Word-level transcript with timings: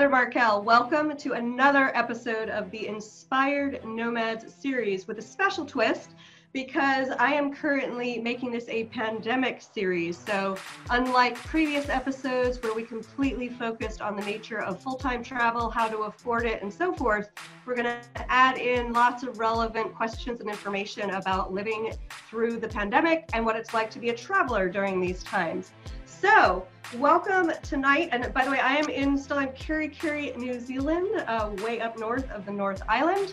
Heather 0.00 0.08
Markel. 0.08 0.62
Welcome 0.62 1.14
to 1.18 1.34
another 1.34 1.94
episode 1.94 2.48
of 2.48 2.70
the 2.70 2.86
Inspired 2.86 3.84
Nomads 3.84 4.50
series 4.54 5.06
with 5.06 5.18
a 5.18 5.22
special 5.22 5.66
twist 5.66 6.12
because 6.54 7.10
I 7.18 7.34
am 7.34 7.52
currently 7.52 8.16
making 8.16 8.50
this 8.50 8.66
a 8.70 8.84
pandemic 8.84 9.60
series. 9.60 10.16
So, 10.16 10.56
unlike 10.88 11.36
previous 11.36 11.90
episodes 11.90 12.62
where 12.62 12.72
we 12.72 12.82
completely 12.82 13.50
focused 13.50 14.00
on 14.00 14.16
the 14.16 14.22
nature 14.22 14.62
of 14.62 14.80
full 14.80 14.96
time 14.96 15.22
travel, 15.22 15.68
how 15.68 15.86
to 15.88 15.98
afford 16.04 16.46
it, 16.46 16.62
and 16.62 16.72
so 16.72 16.94
forth, 16.94 17.28
we're 17.66 17.74
going 17.74 17.84
to 17.84 18.32
add 18.32 18.56
in 18.56 18.94
lots 18.94 19.22
of 19.22 19.38
relevant 19.38 19.94
questions 19.94 20.40
and 20.40 20.48
information 20.48 21.10
about 21.10 21.52
living 21.52 21.92
through 22.30 22.58
the 22.58 22.68
pandemic 22.68 23.28
and 23.34 23.44
what 23.44 23.54
it's 23.54 23.74
like 23.74 23.90
to 23.90 23.98
be 23.98 24.08
a 24.08 24.16
traveler 24.16 24.70
during 24.70 24.98
these 24.98 25.22
times. 25.22 25.72
So, 26.20 26.66
welcome 26.98 27.50
tonight. 27.62 28.10
And 28.12 28.30
by 28.34 28.44
the 28.44 28.50
way, 28.50 28.58
I 28.58 28.76
am 28.76 28.90
in 28.90 29.16
still 29.16 29.38
in 29.38 29.48
Kerikeri, 29.48 30.36
New 30.36 30.60
Zealand, 30.60 31.08
uh, 31.26 31.50
way 31.64 31.80
up 31.80 31.98
north 31.98 32.30
of 32.30 32.44
the 32.44 32.52
North 32.52 32.82
Island. 32.90 33.32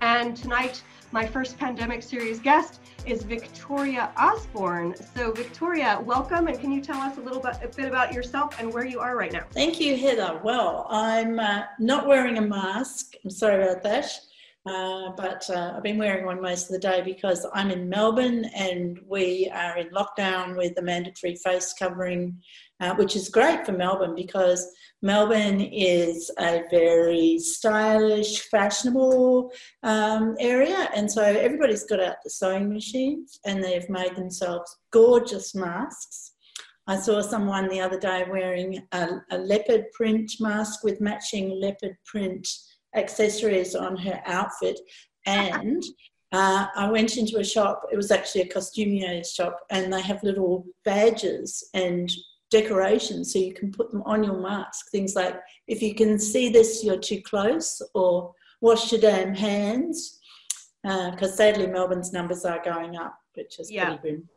And 0.00 0.34
tonight, 0.34 0.82
my 1.12 1.26
first 1.26 1.58
pandemic 1.58 2.02
series 2.02 2.40
guest 2.40 2.80
is 3.04 3.24
Victoria 3.24 4.10
Osborne. 4.16 4.94
So, 5.14 5.32
Victoria, 5.32 6.02
welcome, 6.02 6.46
and 6.46 6.58
can 6.58 6.72
you 6.72 6.80
tell 6.80 6.96
us 6.96 7.18
a 7.18 7.20
little 7.20 7.42
bit, 7.42 7.58
a 7.62 7.68
bit 7.68 7.84
about 7.84 8.14
yourself 8.14 8.58
and 8.58 8.72
where 8.72 8.86
you 8.86 9.00
are 9.00 9.14
right 9.14 9.30
now? 9.30 9.44
Thank 9.50 9.78
you, 9.78 9.94
Heather. 9.94 10.40
Well, 10.42 10.86
I'm 10.88 11.38
uh, 11.38 11.64
not 11.78 12.06
wearing 12.06 12.38
a 12.38 12.42
mask. 12.42 13.16
I'm 13.22 13.28
sorry 13.28 13.62
about 13.62 13.82
that. 13.82 14.18
Uh, 14.66 15.12
but 15.16 15.48
uh, 15.48 15.74
I've 15.76 15.82
been 15.82 15.98
wearing 15.98 16.26
one 16.26 16.42
most 16.42 16.64
of 16.66 16.72
the 16.72 16.78
day 16.78 17.00
because 17.00 17.46
I'm 17.54 17.70
in 17.70 17.88
Melbourne 17.88 18.44
and 18.54 18.98
we 19.06 19.50
are 19.54 19.78
in 19.78 19.88
lockdown 19.90 20.56
with 20.56 20.74
the 20.74 20.82
mandatory 20.82 21.36
face 21.36 21.72
covering, 21.72 22.36
uh, 22.80 22.94
which 22.96 23.16
is 23.16 23.30
great 23.30 23.64
for 23.64 23.72
Melbourne 23.72 24.14
because 24.14 24.70
Melbourne 25.00 25.60
is 25.60 26.30
a 26.38 26.64
very 26.70 27.38
stylish, 27.38 28.40
fashionable 28.50 29.52
um, 29.84 30.36
area, 30.38 30.90
and 30.94 31.10
so 31.10 31.22
everybody's 31.22 31.84
got 31.84 32.00
out 32.00 32.16
the 32.22 32.30
sewing 32.30 32.72
machines 32.72 33.38
and 33.46 33.62
they've 33.62 33.88
made 33.88 34.16
themselves 34.16 34.76
gorgeous 34.90 35.54
masks. 35.54 36.32
I 36.88 36.96
saw 36.96 37.20
someone 37.20 37.68
the 37.68 37.80
other 37.80 38.00
day 38.00 38.24
wearing 38.28 38.82
a, 38.92 39.08
a 39.30 39.38
leopard 39.38 39.92
print 39.92 40.32
mask 40.40 40.82
with 40.82 41.00
matching 41.00 41.50
leopard 41.60 41.96
print 42.04 42.48
accessories 42.94 43.74
on 43.74 43.96
her 43.96 44.20
outfit, 44.26 44.78
and 45.26 45.82
uh, 46.32 46.66
I 46.74 46.90
went 46.90 47.16
into 47.16 47.38
a 47.38 47.44
shop. 47.44 47.82
It 47.92 47.96
was 47.96 48.10
actually 48.10 48.42
a 48.42 48.48
costumier 48.48 49.24
shop, 49.24 49.58
and 49.70 49.92
they 49.92 50.02
have 50.02 50.22
little 50.22 50.66
badges 50.84 51.68
and 51.74 52.10
decorations 52.50 53.32
so 53.32 53.38
you 53.38 53.52
can 53.52 53.70
put 53.70 53.90
them 53.90 54.02
on 54.04 54.24
your 54.24 54.40
mask. 54.40 54.90
Things 54.90 55.14
like 55.14 55.38
if 55.66 55.82
you 55.82 55.94
can 55.94 56.18
see 56.18 56.48
this, 56.48 56.84
you're 56.84 56.98
too 56.98 57.22
close, 57.22 57.80
or 57.94 58.34
wash 58.60 58.92
your 58.92 59.00
damn 59.00 59.34
hands. 59.34 60.18
Because 60.82 61.32
uh, 61.32 61.36
sadly, 61.36 61.66
Melbourne's 61.66 62.12
numbers 62.12 62.44
are 62.44 62.62
going 62.62 62.96
up, 62.96 63.18
which 63.34 63.58
is 63.58 63.70
yeah. 63.70 63.96
pretty 63.96 64.00
grim. 64.00 64.28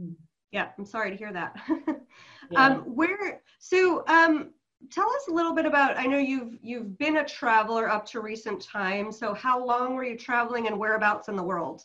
Mm. 0.00 0.14
Yeah, 0.52 0.68
I'm 0.76 0.86
sorry 0.86 1.10
to 1.10 1.16
hear 1.16 1.32
that. 1.32 1.56
yeah. 2.50 2.66
um, 2.66 2.80
where 2.82 3.40
so 3.58 4.04
um, 4.08 4.50
tell 4.90 5.08
us 5.08 5.28
a 5.28 5.32
little 5.32 5.54
bit 5.54 5.66
about. 5.66 5.98
I 5.98 6.06
know 6.06 6.18
you've 6.18 6.56
you've 6.62 6.98
been 6.98 7.18
a 7.18 7.24
traveler 7.24 7.88
up 7.88 8.06
to 8.06 8.20
recent 8.20 8.62
times. 8.62 9.18
So 9.18 9.34
how 9.34 9.64
long 9.64 9.94
were 9.94 10.04
you 10.04 10.16
traveling 10.16 10.66
and 10.66 10.78
whereabouts 10.78 11.28
in 11.28 11.36
the 11.36 11.42
world? 11.42 11.84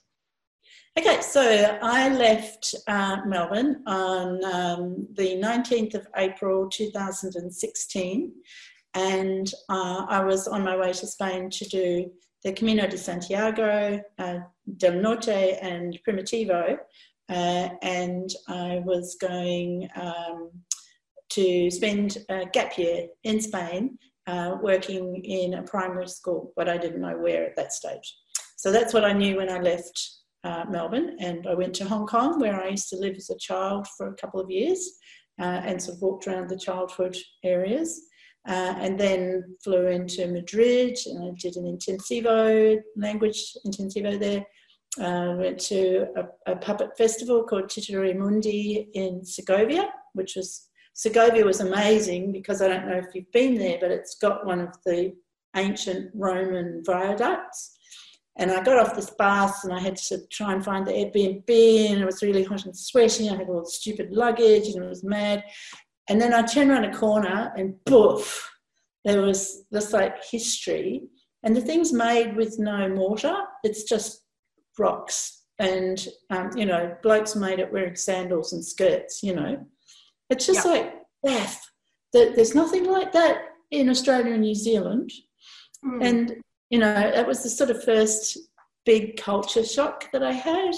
Okay, 0.97 1.21
so 1.21 1.77
I 1.81 2.09
left 2.09 2.73
uh, 2.87 3.17
Melbourne 3.25 3.83
on 3.85 4.43
um, 4.45 5.07
the 5.13 5.35
19th 5.35 5.93
of 5.93 6.07
April 6.15 6.69
2016, 6.69 8.31
and 8.93 9.51
uh, 9.67 10.05
I 10.07 10.23
was 10.23 10.47
on 10.47 10.63
my 10.63 10.77
way 10.77 10.93
to 10.93 11.07
Spain 11.07 11.49
to 11.49 11.65
do 11.65 12.11
the 12.43 12.53
Camino 12.53 12.87
de 12.87 12.97
Santiago, 12.97 14.01
uh, 14.19 14.39
Del 14.77 14.93
Norte, 14.93 15.57
and 15.61 15.99
Primitivo, 16.07 16.77
uh, 17.27 17.69
and 17.81 18.29
I 18.47 18.81
was 18.85 19.17
going 19.19 19.89
um, 19.95 20.51
to 21.35 21.71
spend 21.71 22.17
a 22.29 22.45
gap 22.45 22.77
year 22.77 23.07
in 23.23 23.41
Spain 23.41 23.97
uh, 24.27 24.57
working 24.61 25.23
in 25.23 25.55
a 25.55 25.63
primary 25.63 26.07
school, 26.07 26.51
but 26.55 26.67
I 26.67 26.77
didn't 26.77 27.01
know 27.01 27.17
where 27.17 27.45
at 27.45 27.55
that 27.55 27.73
stage. 27.73 28.15
So 28.57 28.71
that's 28.71 28.93
what 28.93 29.05
I 29.05 29.13
knew 29.13 29.37
when 29.37 29.49
I 29.49 29.59
left 29.59 29.97
uh, 30.43 30.65
Melbourne, 30.69 31.17
and 31.19 31.47
I 31.47 31.53
went 31.53 31.73
to 31.75 31.85
Hong 31.85 32.05
Kong, 32.05 32.39
where 32.39 32.61
I 32.61 32.69
used 32.69 32.89
to 32.89 32.97
live 32.97 33.15
as 33.15 33.29
a 33.29 33.37
child 33.37 33.87
for 33.97 34.07
a 34.07 34.15
couple 34.15 34.39
of 34.39 34.49
years, 34.49 34.91
uh, 35.39 35.61
and 35.65 35.81
sort 35.81 35.97
of 35.97 36.01
walked 36.01 36.27
around 36.27 36.49
the 36.49 36.57
childhood 36.57 37.17
areas. 37.43 38.01
Uh, 38.47 38.75
and 38.77 38.99
then 38.99 39.43
flew 39.63 39.87
into 39.87 40.27
Madrid 40.27 40.95
and 41.07 41.23
I 41.23 41.31
did 41.39 41.55
an 41.55 41.63
intensivo, 41.65 42.79
language 42.95 43.41
intensivo 43.65 44.19
there. 44.19 44.45
Uh, 45.01 45.35
went 45.39 45.59
to 45.59 46.05
a, 46.15 46.51
a, 46.51 46.55
puppet 46.55 46.95
festival 46.95 47.43
called 47.43 47.65
Titirimundi 47.65 48.87
in 48.93 49.25
Segovia, 49.25 49.89
which 50.13 50.35
was 50.35 50.69
Segovia 50.95 51.43
was 51.43 51.59
amazing 51.59 52.31
because 52.31 52.61
I 52.61 52.69
don't 52.69 52.87
know 52.87 52.95
if 52.95 53.13
you've 53.13 53.31
been 53.33 53.55
there, 53.55 53.77
but 53.81 53.91
it's 53.91 54.15
got 54.15 54.45
one 54.45 54.61
of 54.61 54.69
the 54.85 55.13
ancient 55.53 56.09
Roman 56.13 56.83
viaducts. 56.85 57.77
And 58.37 58.49
I 58.49 58.63
got 58.63 58.79
off 58.79 58.95
this 58.95 59.09
bus 59.09 59.65
and 59.65 59.73
I 59.73 59.79
had 59.79 59.97
to 59.97 60.25
try 60.31 60.53
and 60.53 60.63
find 60.63 60.87
the 60.87 60.93
Airbnb 60.93 61.91
and 61.91 62.01
it 62.01 62.05
was 62.05 62.21
really 62.21 62.45
hot 62.45 62.65
and 62.65 62.75
sweaty. 62.75 63.29
I 63.29 63.35
had 63.35 63.49
all 63.49 63.63
the 63.63 63.69
stupid 63.69 64.11
luggage 64.11 64.67
and 64.69 64.83
it 64.83 64.87
was 64.87 65.03
mad. 65.03 65.43
And 66.09 66.21
then 66.21 66.33
I 66.33 66.43
turned 66.43 66.71
around 66.71 66.85
a 66.85 66.97
corner 66.97 67.51
and 67.57 67.75
poof, 67.85 68.49
there 69.03 69.21
was 69.21 69.65
this 69.71 69.91
like 69.91 70.23
history. 70.23 71.03
And 71.43 71.53
the 71.53 71.61
thing's 71.61 71.91
made 71.91 72.37
with 72.37 72.57
no 72.57 72.87
mortar, 72.87 73.35
it's 73.65 73.83
just 73.83 74.23
rocks. 74.79 75.43
And, 75.59 76.07
um, 76.29 76.51
you 76.55 76.65
know, 76.65 76.95
blokes 77.03 77.35
made 77.35 77.59
it 77.59 77.71
wearing 77.71 77.95
sandals 77.95 78.53
and 78.53 78.63
skirts, 78.63 79.21
you 79.23 79.35
know. 79.35 79.65
It's 80.29 80.45
just 80.47 80.65
like 80.65 80.93
death. 81.25 81.69
There's 82.13 82.55
nothing 82.55 82.85
like 82.85 83.11
that 83.11 83.37
in 83.71 83.89
Australia 83.89 84.33
and 84.33 84.41
New 84.41 84.55
Zealand. 84.55 85.11
Mm. 85.83 86.05
And 86.05 86.35
you 86.69 86.79
know, 86.79 86.93
that 86.93 87.27
was 87.27 87.43
the 87.43 87.49
sort 87.49 87.69
of 87.69 87.83
first 87.83 88.37
big 88.85 89.17
culture 89.17 89.63
shock 89.63 90.11
that 90.11 90.23
I 90.23 90.31
had. 90.31 90.73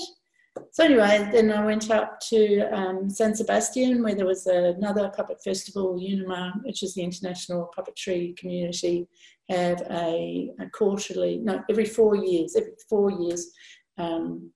So 0.72 0.84
anyway, 0.84 1.30
then 1.32 1.52
I 1.52 1.64
went 1.64 1.92
up 1.92 2.20
to 2.30 2.62
um, 2.76 3.10
San 3.10 3.36
Sebastian 3.36 4.02
where 4.02 4.16
there 4.16 4.26
was 4.26 4.48
another 4.48 5.12
puppet 5.16 5.42
festival, 5.44 6.00
UNIMA, 6.00 6.64
which 6.64 6.82
is 6.82 6.96
the 6.96 7.04
international 7.04 7.72
puppetry 7.78 8.36
community, 8.38 9.08
have 9.50 9.82
a, 9.92 10.52
a 10.60 10.70
quarterly, 10.72 11.38
no, 11.38 11.64
every 11.70 11.86
four 11.86 12.16
years, 12.16 12.56
every 12.56 12.74
four 12.90 13.12
years 13.12 13.52
um, 13.98 14.52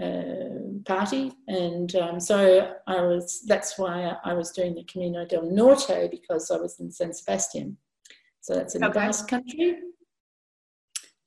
uh, 0.00 0.57
party. 0.84 1.32
And 1.46 1.94
um, 1.96 2.20
so 2.20 2.74
I 2.86 3.00
was, 3.02 3.42
that's 3.46 3.78
why 3.78 4.16
I 4.24 4.32
was 4.34 4.52
doing 4.52 4.74
the 4.74 4.84
Camino 4.84 5.24
del 5.24 5.50
Norte 5.50 6.10
because 6.10 6.50
I 6.50 6.56
was 6.56 6.78
in 6.80 6.90
San 6.90 7.12
Sebastian. 7.12 7.76
So 8.40 8.54
that's 8.54 8.74
in 8.74 8.84
okay. 8.84 8.92
the 8.92 8.98
Basque 8.98 9.28
country. 9.28 9.78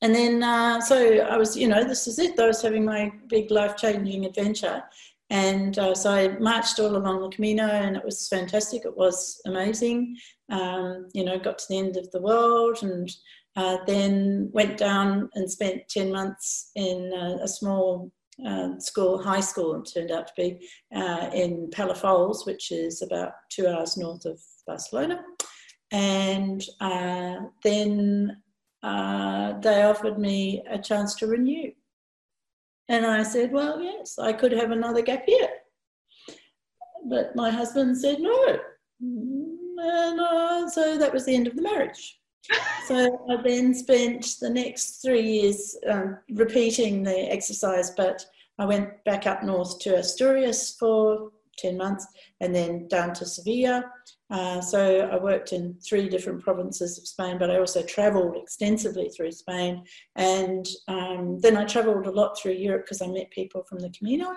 And 0.02 0.16
then, 0.16 0.42
uh, 0.42 0.82
so 0.82 1.20
I 1.20 1.38
was, 1.38 1.56
you 1.56 1.68
know, 1.68 1.84
this 1.84 2.08
is 2.08 2.18
it. 2.18 2.40
I 2.40 2.48
was 2.48 2.62
having 2.62 2.86
my 2.86 3.12
big 3.28 3.52
life 3.52 3.78
changing 3.78 4.26
adventure. 4.26 4.84
And 5.30 5.78
uh, 5.80 5.96
so 5.96 6.12
I 6.12 6.40
marched 6.40 6.80
all 6.80 6.98
along 6.98 7.22
the 7.22 7.30
Camino 7.30 7.64
and 7.64 7.96
it 7.96 8.04
was 8.04 8.28
fantastic. 8.28 8.84
It 8.84 8.98
was 8.98 9.40
amazing. 9.46 10.18
Um, 10.50 11.08
you 11.14 11.24
know, 11.24 11.40
got 11.40 11.60
to 11.60 11.66
the 11.70 11.78
end 11.78 11.96
of 11.96 12.10
the 12.12 12.22
world 12.22 12.80
and 12.82 13.10
uh, 13.56 13.78
then 13.86 14.50
went 14.54 14.78
down 14.78 15.30
and 15.36 15.50
spent 15.50 15.88
10 15.88 16.12
months 16.12 16.72
in 16.76 17.14
a 17.42 17.48
small 17.48 18.12
uh, 18.46 18.80
school, 18.80 19.22
high 19.22 19.40
school, 19.40 19.76
it 19.76 19.92
turned 19.94 20.12
out 20.12 20.28
to 20.28 20.34
be, 20.38 20.68
uh, 20.96 21.30
in 21.34 21.70
Palafolls, 21.70 22.46
which 22.46 22.72
is 22.72 23.02
about 23.02 23.34
two 23.50 23.68
hours 23.68 23.98
north 23.98 24.26
of 24.26 24.40
Barcelona. 24.66 25.24
And 25.92 26.64
uh, 26.80 27.36
then 27.64 28.38
uh, 28.84 29.60
they 29.60 29.84
offered 29.84 30.18
me 30.18 30.64
a 30.70 30.80
chance 30.80 31.16
to 31.16 31.28
renew. 31.28 31.72
And 32.90 33.06
I 33.06 33.24
said, 33.24 33.52
well, 33.52 33.82
yes, 33.82 34.18
I 34.20 34.34
could 34.34 34.52
have 34.52 34.72
another 34.72 35.02
gap 35.02 35.24
year. 35.28 35.50
But 37.06 37.36
my 37.36 37.50
husband 37.50 37.98
said 37.98 38.20
no. 38.20 38.60
And 39.02 40.20
uh, 40.20 40.70
so 40.70 40.98
that 40.98 41.14
was 41.14 41.26
the 41.26 41.36
end 41.36 41.48
of 41.48 41.56
the 41.56 41.62
marriage. 41.62 42.21
So 42.88 43.26
I 43.30 43.42
then 43.42 43.74
spent 43.74 44.36
the 44.40 44.50
next 44.50 45.02
three 45.02 45.22
years 45.22 45.78
um, 45.90 46.18
repeating 46.32 47.04
the 47.04 47.32
exercise, 47.32 47.92
but 47.92 48.26
I 48.58 48.66
went 48.66 49.04
back 49.06 49.28
up 49.28 49.44
north 49.44 49.80
to 49.80 49.98
Asturias 49.98 50.76
for 50.80 51.32
10 51.58 51.78
months 51.78 52.06
and 52.40 52.54
then 52.54 52.88
down 52.88 53.14
to 53.16 53.26
Sevilla 53.26 53.84
uh, 54.32 54.62
so 54.62 55.10
I 55.12 55.18
worked 55.18 55.52
in 55.52 55.76
three 55.86 56.08
different 56.08 56.42
provinces 56.42 56.98
of 56.98 57.06
Spain, 57.06 57.38
but 57.38 57.52
I 57.52 57.60
also 57.60 57.84
travelled 57.84 58.38
extensively 58.38 59.10
through 59.10 59.34
Spain. 59.34 59.84
And 60.16 60.66
um, 60.88 61.40
then 61.42 61.58
I 61.58 61.66
travelled 61.66 62.08
a 62.08 62.12
lot 62.12 62.40
through 62.40 62.54
Europe 62.54 62.86
because 62.86 63.02
I 63.02 63.08
met 63.08 63.30
people 63.30 63.64
from 63.68 63.80
the 63.80 63.90
Camino. 63.90 64.30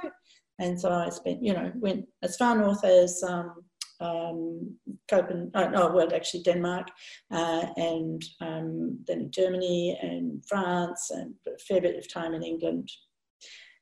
And 0.58 0.80
so 0.80 0.90
I 0.90 1.10
spent, 1.10 1.44
you 1.44 1.52
know, 1.52 1.70
went 1.76 2.06
as 2.22 2.36
far 2.36 2.56
north 2.56 2.84
as 2.84 3.22
um, 3.22 3.62
um, 4.00 4.74
Copenhagen, 5.08 5.74
oh, 5.76 5.92
well, 5.92 6.12
actually 6.14 6.42
Denmark, 6.42 6.88
uh, 7.30 7.66
and 7.76 8.24
um, 8.40 8.98
then 9.06 9.30
Germany 9.30 9.98
and 10.00 10.44
France, 10.46 11.10
and 11.10 11.34
a 11.46 11.58
fair 11.58 11.80
bit 11.80 11.96
of 11.96 12.12
time 12.12 12.34
in 12.34 12.42
England. 12.42 12.90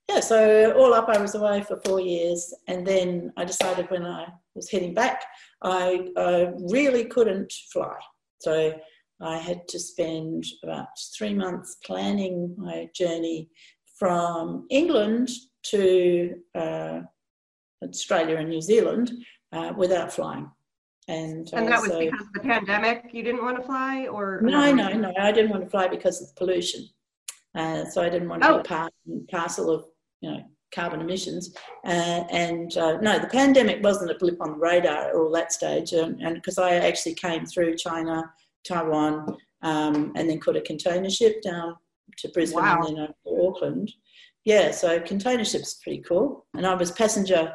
Yeah, 0.09 0.21
so 0.21 0.73
all 0.73 0.95
up, 0.95 1.09
I 1.09 1.21
was 1.21 1.35
away 1.35 1.63
for 1.63 1.81
four 1.85 2.01
years, 2.01 2.53
and 2.67 2.87
then 2.87 3.33
I 3.37 3.45
decided 3.45 3.91
when 3.91 4.05
I 4.05 4.27
was 4.55 4.71
heading 4.71 4.95
back, 4.95 5.25
I, 5.63 6.09
I 6.17 6.53
really 6.71 7.05
couldn't 7.05 7.53
fly. 7.73 7.97
So 8.41 8.75
I 9.21 9.39
had 9.39 9.69
to 9.69 9.79
spend 9.79 10.45
about 10.65 10.89
three 11.17 11.35
months 11.35 11.77
planning 11.85 12.55
my 12.59 12.91
journey 12.95 13.49
from 13.99 14.67
England 14.69 15.31
to 15.67 16.35
uh, 16.57 17.01
Australia 17.85 18.37
and 18.37 18.49
New 18.49 18.61
Zealand 18.61 19.13
uh, 19.53 19.73
without 19.77 20.13
flying. 20.13 20.51
And, 21.09 21.49
uh, 21.53 21.57
and 21.57 21.69
that 21.69 21.81
was 21.81 21.91
so, 21.91 21.99
because 21.99 22.21
of 22.21 22.33
the 22.33 22.41
pandemic. 22.41 23.11
You 23.13 23.23
didn't 23.23 23.45
want 23.45 23.57
to 23.57 23.63
fly, 23.63 24.07
or 24.07 24.41
no, 24.43 24.73
no, 24.73 24.93
no. 24.93 25.13
I 25.19 25.33
didn't 25.33 25.51
want 25.51 25.65
to 25.65 25.71
fly 25.71 25.89
because 25.89 26.23
of 26.23 26.35
pollution. 26.37 26.89
Uh, 27.55 27.85
so 27.85 28.03
I 28.03 28.09
didn't 28.09 28.29
want 28.29 28.43
to 28.43 28.51
oh. 28.51 28.59
be 28.59 28.63
part 28.63 28.93
and 29.07 29.27
parcel 29.29 29.71
of 29.71 29.85
you 30.21 30.31
know 30.31 30.45
carbon 30.73 31.01
emissions. 31.01 31.55
Uh, 31.85 32.25
and 32.31 32.77
uh, 32.77 32.99
no, 33.01 33.19
the 33.19 33.27
pandemic 33.27 33.83
wasn't 33.83 34.11
a 34.11 34.15
blip 34.15 34.41
on 34.41 34.53
the 34.53 34.59
radar 34.59 35.09
at 35.09 35.15
all 35.15 35.31
that 35.33 35.53
stage. 35.53 35.93
And 35.93 36.19
because 36.35 36.59
I 36.59 36.75
actually 36.75 37.15
came 37.15 37.45
through 37.47 37.77
China, 37.77 38.33
Taiwan, 38.67 39.37
um, 39.63 40.13
and 40.17 40.31
then 40.31 40.41
caught 40.41 40.57
a 40.57 40.63
container 40.63 41.11
ship 41.11 41.43
down 41.43 41.77
to 42.19 42.29
Brisbane 42.29 42.63
wow. 42.63 42.83
and 42.87 42.97
then 42.97 43.09
to 43.09 43.47
Auckland. 43.47 43.93
Yeah, 44.45 44.71
so 44.71 44.99
container 45.01 45.45
ship's 45.45 45.75
are 45.75 45.83
pretty 45.83 46.03
cool. 46.03 46.47
And 46.55 46.67
I 46.67 46.75
was 46.75 46.91
passenger 46.91 47.53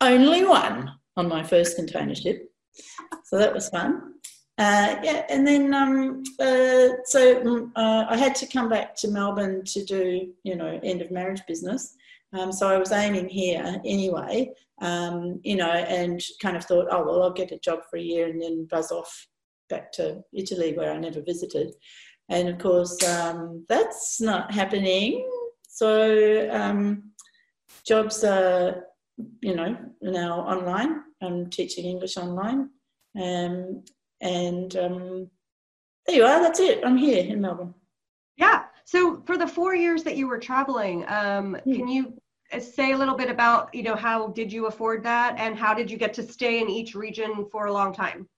only 0.00 0.44
one 0.44 0.92
on 1.16 1.28
my 1.28 1.42
first 1.42 1.76
container 1.76 2.14
ship. 2.14 2.50
So 3.24 3.38
that 3.38 3.54
was 3.54 3.68
fun. 3.68 4.14
Uh, 4.56 4.96
yeah, 5.02 5.24
and 5.28 5.46
then 5.46 5.74
um, 5.74 6.22
uh, 6.38 6.88
so 7.04 7.40
mm, 7.42 7.70
uh, 7.74 8.06
I 8.08 8.16
had 8.16 8.36
to 8.36 8.46
come 8.46 8.68
back 8.68 8.94
to 8.96 9.08
Melbourne 9.08 9.64
to 9.64 9.84
do, 9.84 10.32
you 10.44 10.54
know, 10.54 10.78
end 10.82 11.02
of 11.02 11.10
marriage 11.10 11.42
business. 11.48 11.96
Um, 12.32 12.52
so 12.52 12.68
I 12.68 12.78
was 12.78 12.92
aiming 12.92 13.28
here 13.28 13.80
anyway, 13.84 14.50
um, 14.80 15.40
you 15.42 15.56
know, 15.56 15.70
and 15.70 16.22
kind 16.40 16.56
of 16.56 16.64
thought, 16.64 16.86
oh, 16.90 17.04
well, 17.04 17.22
I'll 17.22 17.32
get 17.32 17.52
a 17.52 17.58
job 17.58 17.80
for 17.90 17.96
a 17.96 18.02
year 18.02 18.28
and 18.28 18.40
then 18.40 18.66
buzz 18.70 18.92
off 18.92 19.26
back 19.68 19.90
to 19.92 20.22
Italy 20.32 20.76
where 20.76 20.92
I 20.92 20.98
never 20.98 21.20
visited. 21.20 21.74
And 22.28 22.48
of 22.48 22.58
course, 22.58 23.02
um, 23.04 23.64
that's 23.68 24.20
not 24.20 24.52
happening. 24.52 25.28
So 25.68 26.48
um, 26.50 27.10
jobs 27.86 28.24
are, 28.24 28.84
you 29.40 29.54
know, 29.54 29.76
now 30.00 30.40
online. 30.40 31.02
I'm 31.22 31.50
teaching 31.50 31.84
English 31.84 32.16
online. 32.16 32.70
Um, 33.20 33.84
and 34.20 34.76
um, 34.76 35.30
there 36.06 36.16
you 36.16 36.24
are, 36.24 36.40
that's 36.42 36.60
it. 36.60 36.84
I'm 36.84 36.96
here 36.96 37.24
in 37.24 37.40
Melbourne. 37.40 37.74
Yeah. 38.36 38.64
So 38.84 39.22
for 39.26 39.38
the 39.38 39.46
four 39.46 39.74
years 39.74 40.02
that 40.02 40.16
you 40.16 40.28
were 40.28 40.38
traveling, 40.38 41.04
um, 41.08 41.56
mm. 41.66 41.76
can 41.76 41.88
you 41.88 42.14
say 42.60 42.92
a 42.92 42.96
little 42.96 43.16
bit 43.16 43.30
about 43.30 43.74
you 43.74 43.82
know 43.82 43.96
how 43.96 44.28
did 44.28 44.52
you 44.52 44.66
afford 44.66 45.02
that 45.02 45.34
and 45.38 45.58
how 45.58 45.74
did 45.74 45.90
you 45.90 45.96
get 45.96 46.14
to 46.14 46.22
stay 46.22 46.60
in 46.60 46.68
each 46.68 46.94
region 46.94 47.46
for 47.50 47.66
a 47.66 47.72
long 47.72 47.92
time 47.92 48.28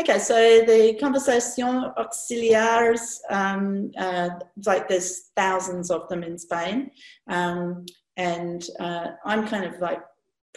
okay 0.00 0.18
so 0.18 0.34
the 0.64 0.96
conversation 1.00 1.92
auxiliares 1.98 3.20
um, 3.30 3.90
uh, 3.98 4.30
like 4.64 4.88
there's 4.88 5.30
thousands 5.36 5.90
of 5.90 6.08
them 6.08 6.22
in 6.22 6.38
spain 6.38 6.90
um, 7.28 7.84
and 8.18 8.66
uh, 8.80 9.06
i'm 9.24 9.48
kind 9.48 9.64
of 9.64 9.80
like 9.80 10.02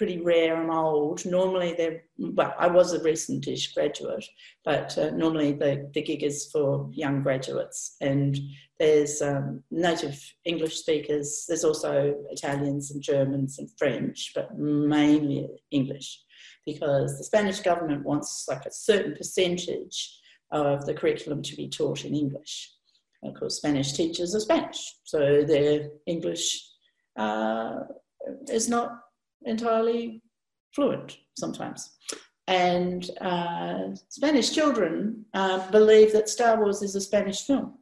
pretty 0.01 0.19
rare 0.19 0.59
and 0.59 0.71
old. 0.71 1.23
Normally, 1.27 1.75
they're 1.77 2.03
well. 2.17 2.55
I 2.57 2.65
was 2.65 2.93
a 2.93 2.99
recentish 3.01 3.71
graduate, 3.75 4.25
but 4.65 4.97
uh, 4.97 5.11
normally 5.11 5.51
the, 5.51 5.91
the 5.93 6.01
gig 6.01 6.23
is 6.23 6.49
for 6.51 6.89
young 6.91 7.21
graduates. 7.21 7.97
And 8.01 8.35
there's 8.79 9.21
um, 9.21 9.63
native 9.69 10.19
English 10.43 10.77
speakers. 10.77 11.45
There's 11.47 11.63
also 11.63 12.15
Italians 12.31 12.89
and 12.89 12.99
Germans 12.99 13.59
and 13.59 13.69
French, 13.77 14.31
but 14.33 14.57
mainly 14.57 15.47
English, 15.69 16.19
because 16.65 17.19
the 17.19 17.23
Spanish 17.23 17.59
government 17.59 18.03
wants 18.03 18.47
like 18.49 18.65
a 18.65 18.73
certain 18.73 19.15
percentage 19.15 20.19
of 20.51 20.83
the 20.87 20.95
curriculum 20.95 21.43
to 21.43 21.55
be 21.55 21.69
taught 21.69 22.05
in 22.05 22.15
English. 22.15 22.71
of 23.23 23.35
course, 23.35 23.57
Spanish 23.57 23.93
teachers 23.93 24.33
are 24.33 24.39
Spanish, 24.39 24.95
so 25.03 25.43
their 25.43 25.89
English 26.07 26.70
uh, 27.17 27.81
is 28.49 28.69
not 28.69 28.99
entirely 29.43 30.21
fluent 30.73 31.17
sometimes. 31.37 31.91
And 32.47 33.09
uh, 33.21 33.95
Spanish 34.09 34.51
children 34.51 35.25
uh, 35.33 35.69
believe 35.71 36.11
that 36.13 36.29
Star 36.29 36.59
Wars 36.59 36.81
is 36.81 36.95
a 36.95 37.01
Spanish 37.01 37.41
film 37.43 37.77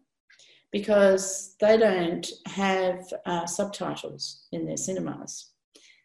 because 0.72 1.56
they 1.60 1.78
don't 1.78 2.28
have 2.46 3.12
uh, 3.26 3.46
subtitles 3.46 4.46
in 4.52 4.66
their 4.66 4.78
cinemas. 4.78 5.52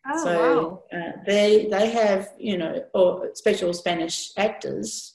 Oh, 0.06 0.24
so 0.24 0.82
wow. 0.92 0.98
Uh, 0.98 1.12
they 1.26 1.66
they 1.70 1.90
have 1.90 2.28
you 2.38 2.58
know 2.58 2.84
or 2.94 3.30
special 3.34 3.72
Spanish 3.72 4.32
actors, 4.36 5.14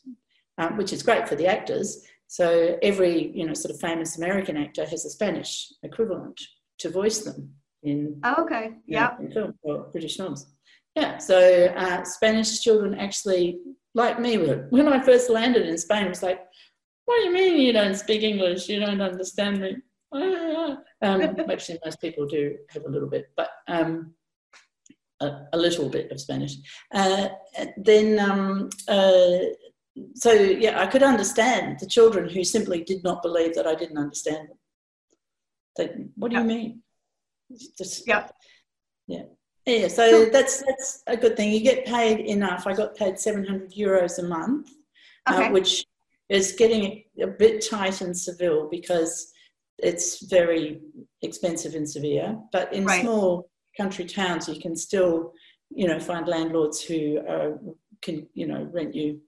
um, 0.57 0.77
which 0.77 0.91
is 0.91 1.03
great 1.03 1.27
for 1.27 1.35
the 1.35 1.47
actors. 1.47 2.05
So 2.27 2.77
every 2.81 3.31
you 3.35 3.45
know 3.45 3.53
sort 3.53 3.73
of 3.73 3.79
famous 3.79 4.17
American 4.17 4.57
actor 4.57 4.85
has 4.85 5.05
a 5.05 5.09
Spanish 5.09 5.71
equivalent 5.83 6.39
to 6.79 6.89
voice 6.89 7.19
them 7.19 7.53
in 7.83 8.19
oh, 8.23 8.43
okay 8.43 8.71
yeah 8.85 9.15
film 9.33 9.53
or 9.63 9.89
British 9.91 10.17
films. 10.17 10.47
Yeah, 10.95 11.17
so 11.17 11.65
uh, 11.77 12.03
Spanish 12.03 12.61
children 12.61 12.95
actually 12.95 13.59
like 13.93 14.19
me 14.19 14.37
when 14.37 14.87
I 14.87 15.01
first 15.01 15.29
landed 15.29 15.67
in 15.67 15.77
Spain. 15.77 16.05
It 16.05 16.09
was 16.09 16.23
like, 16.23 16.41
what 17.05 17.19
do 17.19 17.25
you 17.25 17.33
mean 17.33 17.59
you 17.59 17.73
don't 17.73 17.95
speak 17.95 18.23
English? 18.23 18.67
You 18.67 18.79
don't 18.79 19.01
understand 19.01 19.61
me? 19.61 19.77
um, 20.11 20.81
actually, 21.49 21.79
most 21.85 22.01
people 22.01 22.25
do 22.25 22.57
have 22.69 22.83
a 22.85 22.89
little 22.89 23.09
bit, 23.09 23.31
but 23.37 23.49
um, 23.67 24.13
a, 25.21 25.41
a, 25.53 25.57
little 25.57 25.89
bit 25.89 26.11
of 26.11 26.19
Spanish. 26.19 26.55
Uh, 26.93 27.29
then, 27.77 28.19
um, 28.19 28.69
uh, 28.87 29.37
so 30.15 30.31
yeah, 30.31 30.81
I 30.81 30.87
could 30.87 31.03
understand 31.03 31.79
the 31.79 31.87
children 31.87 32.29
who 32.29 32.43
simply 32.43 32.83
did 32.83 33.03
not 33.03 33.21
believe 33.21 33.53
that 33.55 33.67
I 33.67 33.75
didn't 33.75 33.97
understand 33.97 34.49
them. 34.49 34.57
They, 35.77 36.05
what 36.15 36.31
do 36.31 36.37
you 36.37 36.43
mean? 36.43 36.81
Just, 37.77 38.07
yeah. 38.07 38.27
Yeah. 39.07 39.23
Yeah, 39.65 39.87
so 39.87 40.25
that's 40.25 40.63
that's 40.63 41.03
a 41.05 41.15
good 41.15 41.37
thing. 41.37 41.51
You 41.51 41.59
get 41.59 41.85
paid 41.85 42.21
enough. 42.21 42.65
I 42.65 42.73
got 42.73 42.95
paid 42.95 43.19
700 43.19 43.71
euros 43.73 44.17
a 44.17 44.23
month, 44.23 44.71
uh, 45.27 45.35
okay. 45.35 45.47
uh, 45.47 45.51
which 45.51 45.85
is 46.29 46.53
getting 46.53 47.03
a 47.21 47.27
bit 47.27 47.63
tight 47.69 48.01
in 48.01 48.13
Seville 48.13 48.67
because 48.69 49.31
it's 49.77 50.25
very 50.25 50.81
expensive 51.21 51.75
in 51.75 51.85
Sevilla. 51.85 52.41
But 52.51 52.73
in 52.73 52.85
right. 52.85 53.01
small 53.01 53.49
country 53.77 54.05
towns, 54.05 54.47
you 54.47 54.59
can 54.59 54.75
still, 54.75 55.33
you 55.69 55.87
know, 55.87 55.99
find 55.99 56.27
landlords 56.27 56.81
who 56.81 57.19
uh, 57.19 57.51
can, 58.01 58.27
you 58.33 58.47
know, 58.47 58.69
rent 58.71 58.95
you 58.95 59.19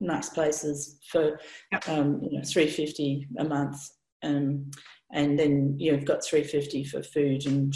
nice 0.00 0.30
places 0.30 0.98
for, 1.10 1.38
yep. 1.72 1.88
um, 1.88 2.20
you 2.22 2.38
know, 2.38 2.44
350 2.44 3.28
a 3.38 3.44
month. 3.44 3.76
Um, 4.22 4.70
and 5.12 5.38
then 5.38 5.76
you've 5.78 6.04
got 6.04 6.24
350 6.24 6.84
for 6.84 7.02
food 7.02 7.46
and 7.46 7.74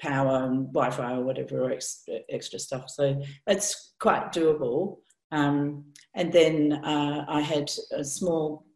power 0.00 0.44
and 0.44 0.66
Wi-Fi 0.72 1.14
or 1.14 1.24
whatever 1.24 1.70
extra, 1.70 2.18
extra 2.30 2.58
stuff. 2.58 2.90
So 2.90 3.20
it's 3.46 3.94
quite 3.98 4.32
doable. 4.32 4.98
Um, 5.32 5.84
and 6.14 6.32
then 6.32 6.72
uh, 6.84 7.24
I 7.28 7.40
had 7.40 7.70
a 7.92 8.04
small 8.04 8.66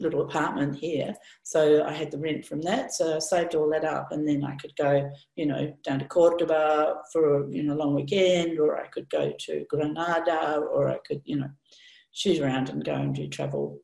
little 0.00 0.22
apartment 0.22 0.76
here, 0.76 1.12
so 1.42 1.84
I 1.84 1.92
had 1.92 2.10
the 2.10 2.18
rent 2.18 2.46
from 2.46 2.60
that. 2.62 2.92
So 2.92 3.16
I 3.16 3.18
saved 3.18 3.54
all 3.54 3.68
that 3.70 3.84
up, 3.84 4.12
and 4.12 4.26
then 4.26 4.44
I 4.44 4.54
could 4.56 4.74
go, 4.76 5.10
you 5.34 5.46
know, 5.46 5.74
down 5.82 5.98
to 5.98 6.04
Cordoba 6.04 6.94
for 7.12 7.42
a 7.42 7.50
you 7.50 7.64
know 7.64 7.74
long 7.74 7.94
weekend, 7.94 8.60
or 8.60 8.80
I 8.80 8.86
could 8.86 9.10
go 9.10 9.32
to 9.36 9.66
Granada, 9.68 10.58
or 10.58 10.88
I 10.88 10.98
could 11.06 11.20
you 11.24 11.40
know 11.40 11.50
shoot 12.12 12.40
around 12.40 12.68
and 12.68 12.84
go 12.84 12.94
and 12.94 13.14
do 13.14 13.26
travel 13.28 13.80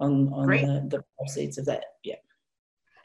on 0.00 0.32
on 0.32 0.48
the, 0.48 0.86
the 0.88 1.04
proceeds 1.16 1.58
of 1.58 1.66
that. 1.66 1.84
Yeah. 2.02 2.16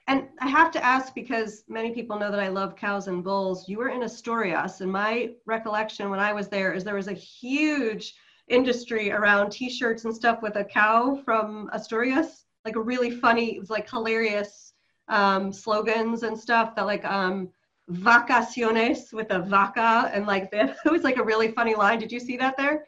And 0.07 0.27
I 0.41 0.47
have 0.49 0.71
to 0.71 0.83
ask 0.83 1.15
because 1.15 1.63
many 1.69 1.91
people 1.91 2.19
know 2.19 2.29
that 2.29 2.39
I 2.39 2.49
love 2.49 2.75
cows 2.75 3.07
and 3.07 3.23
bulls. 3.23 3.69
You 3.69 3.77
were 3.77 3.89
in 3.89 4.03
Asturias, 4.03 4.81
and 4.81 4.91
my 4.91 5.31
recollection 5.45 6.09
when 6.09 6.19
I 6.19 6.33
was 6.33 6.49
there 6.49 6.73
is 6.73 6.83
there 6.83 6.95
was 6.95 7.07
a 7.07 7.13
huge 7.13 8.13
industry 8.49 9.11
around 9.11 9.51
T-shirts 9.51 10.03
and 10.03 10.13
stuff 10.13 10.41
with 10.41 10.57
a 10.57 10.65
cow 10.65 11.21
from 11.23 11.69
Asturias, 11.71 12.45
like 12.65 12.75
a 12.75 12.81
really 12.81 13.11
funny, 13.11 13.55
it 13.55 13.59
was 13.59 13.69
like 13.69 13.89
hilarious 13.89 14.73
um, 15.07 15.53
slogans 15.53 16.23
and 16.23 16.37
stuff 16.37 16.75
that 16.75 16.85
like 16.85 17.05
um, 17.05 17.49
vacaciones 17.89 19.13
with 19.13 19.31
a 19.31 19.39
vaca 19.39 20.11
and 20.13 20.27
like 20.27 20.51
that. 20.51 20.75
It 20.85 20.91
was 20.91 21.03
like 21.03 21.17
a 21.17 21.23
really 21.23 21.51
funny 21.51 21.75
line. 21.75 21.99
Did 21.99 22.11
you 22.11 22.19
see 22.19 22.35
that 22.37 22.57
there? 22.57 22.85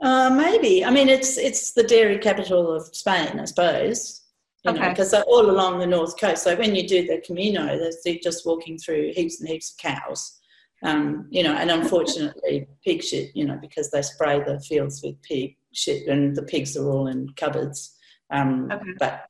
Uh, 0.00 0.28
maybe. 0.28 0.84
I 0.84 0.90
mean, 0.90 1.08
it's 1.08 1.38
it's 1.38 1.72
the 1.72 1.84
dairy 1.84 2.18
capital 2.18 2.70
of 2.70 2.94
Spain, 2.94 3.40
I 3.40 3.46
suppose 3.46 4.23
you 4.64 4.70
okay. 4.70 4.80
know, 4.80 4.88
because 4.88 5.10
they're 5.10 5.22
all 5.24 5.50
along 5.50 5.78
the 5.78 5.86
north 5.86 6.18
coast. 6.18 6.42
So 6.42 6.56
when 6.56 6.74
you 6.74 6.88
do 6.88 7.06
the 7.06 7.22
Camino, 7.26 7.78
they're 7.78 8.18
just 8.22 8.46
walking 8.46 8.78
through 8.78 9.12
heaps 9.14 9.40
and 9.40 9.48
heaps 9.48 9.72
of 9.72 9.76
cows. 9.78 10.40
Um, 10.82 11.28
you 11.30 11.42
know, 11.42 11.54
and 11.54 11.70
unfortunately, 11.70 12.66
pig 12.84 13.02
shit, 13.02 13.34
you 13.34 13.46
know, 13.46 13.58
because 13.60 13.90
they 13.90 14.02
spray 14.02 14.42
the 14.42 14.60
fields 14.60 15.02
with 15.02 15.20
pig 15.22 15.56
shit 15.72 16.08
and 16.08 16.36
the 16.36 16.42
pigs 16.42 16.76
are 16.76 16.90
all 16.90 17.06
in 17.06 17.30
cupboards. 17.36 17.96
Um, 18.30 18.70
okay. 18.70 18.84
But, 18.98 19.26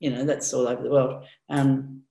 you 0.00 0.10
know, 0.10 0.24
that's 0.24 0.52
all 0.52 0.66
over 0.66 0.82
the 0.82 0.90
world. 0.90 1.24
Um, 1.48 2.02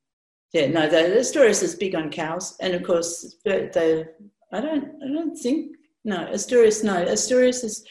yeah, 0.54 0.68
no, 0.68 0.88
the 0.88 1.20
Asturias 1.20 1.62
is 1.62 1.76
big 1.76 1.96
on 1.96 2.10
cows. 2.10 2.56
And 2.62 2.74
of 2.74 2.84
course, 2.84 3.36
they, 3.44 4.06
I 4.52 4.62
don't, 4.62 4.92
I 5.04 5.08
don't 5.14 5.36
think, 5.36 5.76
no, 6.06 6.28
Asturias, 6.28 6.84
no, 6.84 7.04
Asturias 7.04 7.64
is 7.64 7.86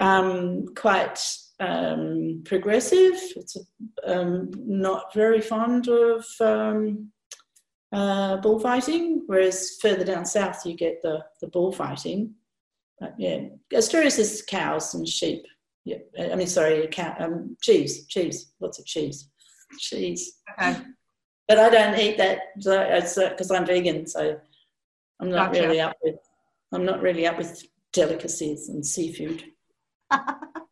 um, 0.00 0.66
quite 0.74 1.18
um, 1.60 2.42
progressive. 2.44 3.14
It's 3.36 3.56
um, 4.04 4.50
not 4.56 5.14
very 5.14 5.40
fond 5.40 5.88
of 5.88 6.24
um, 6.40 7.10
uh, 7.92 8.38
bullfighting, 8.38 9.24
whereas 9.26 9.78
further 9.80 10.04
down 10.04 10.24
south 10.24 10.64
you 10.64 10.74
get 10.74 11.02
the, 11.02 11.24
the 11.40 11.48
bullfighting. 11.48 12.32
But 12.98 13.14
yeah, 13.18 13.44
Asturias 13.72 14.18
is 14.18 14.42
cows 14.48 14.94
and 14.94 15.06
sheep. 15.06 15.44
Yeah, 15.84 15.98
I 16.18 16.34
mean, 16.34 16.46
sorry, 16.46 16.86
cow, 16.88 17.16
um, 17.18 17.56
cheese, 17.62 18.06
cheese, 18.06 18.52
lots 18.60 18.78
of 18.78 18.84
cheese, 18.84 19.30
cheese. 19.78 20.38
Okay. 20.52 20.78
But 21.48 21.58
I 21.58 21.70
don't 21.70 21.98
eat 21.98 22.18
that 22.18 22.40
because 22.56 23.50
I'm 23.50 23.66
vegan, 23.66 24.06
so 24.06 24.38
I'm 25.20 25.30
not 25.30 25.52
gotcha. 25.52 25.66
really 25.66 25.80
up 25.80 25.96
with. 26.02 26.16
I'm 26.72 26.84
not 26.84 27.02
really 27.02 27.26
up 27.26 27.38
with 27.38 27.64
delicacies 27.92 28.68
and 28.68 28.86
seafood. 28.86 29.42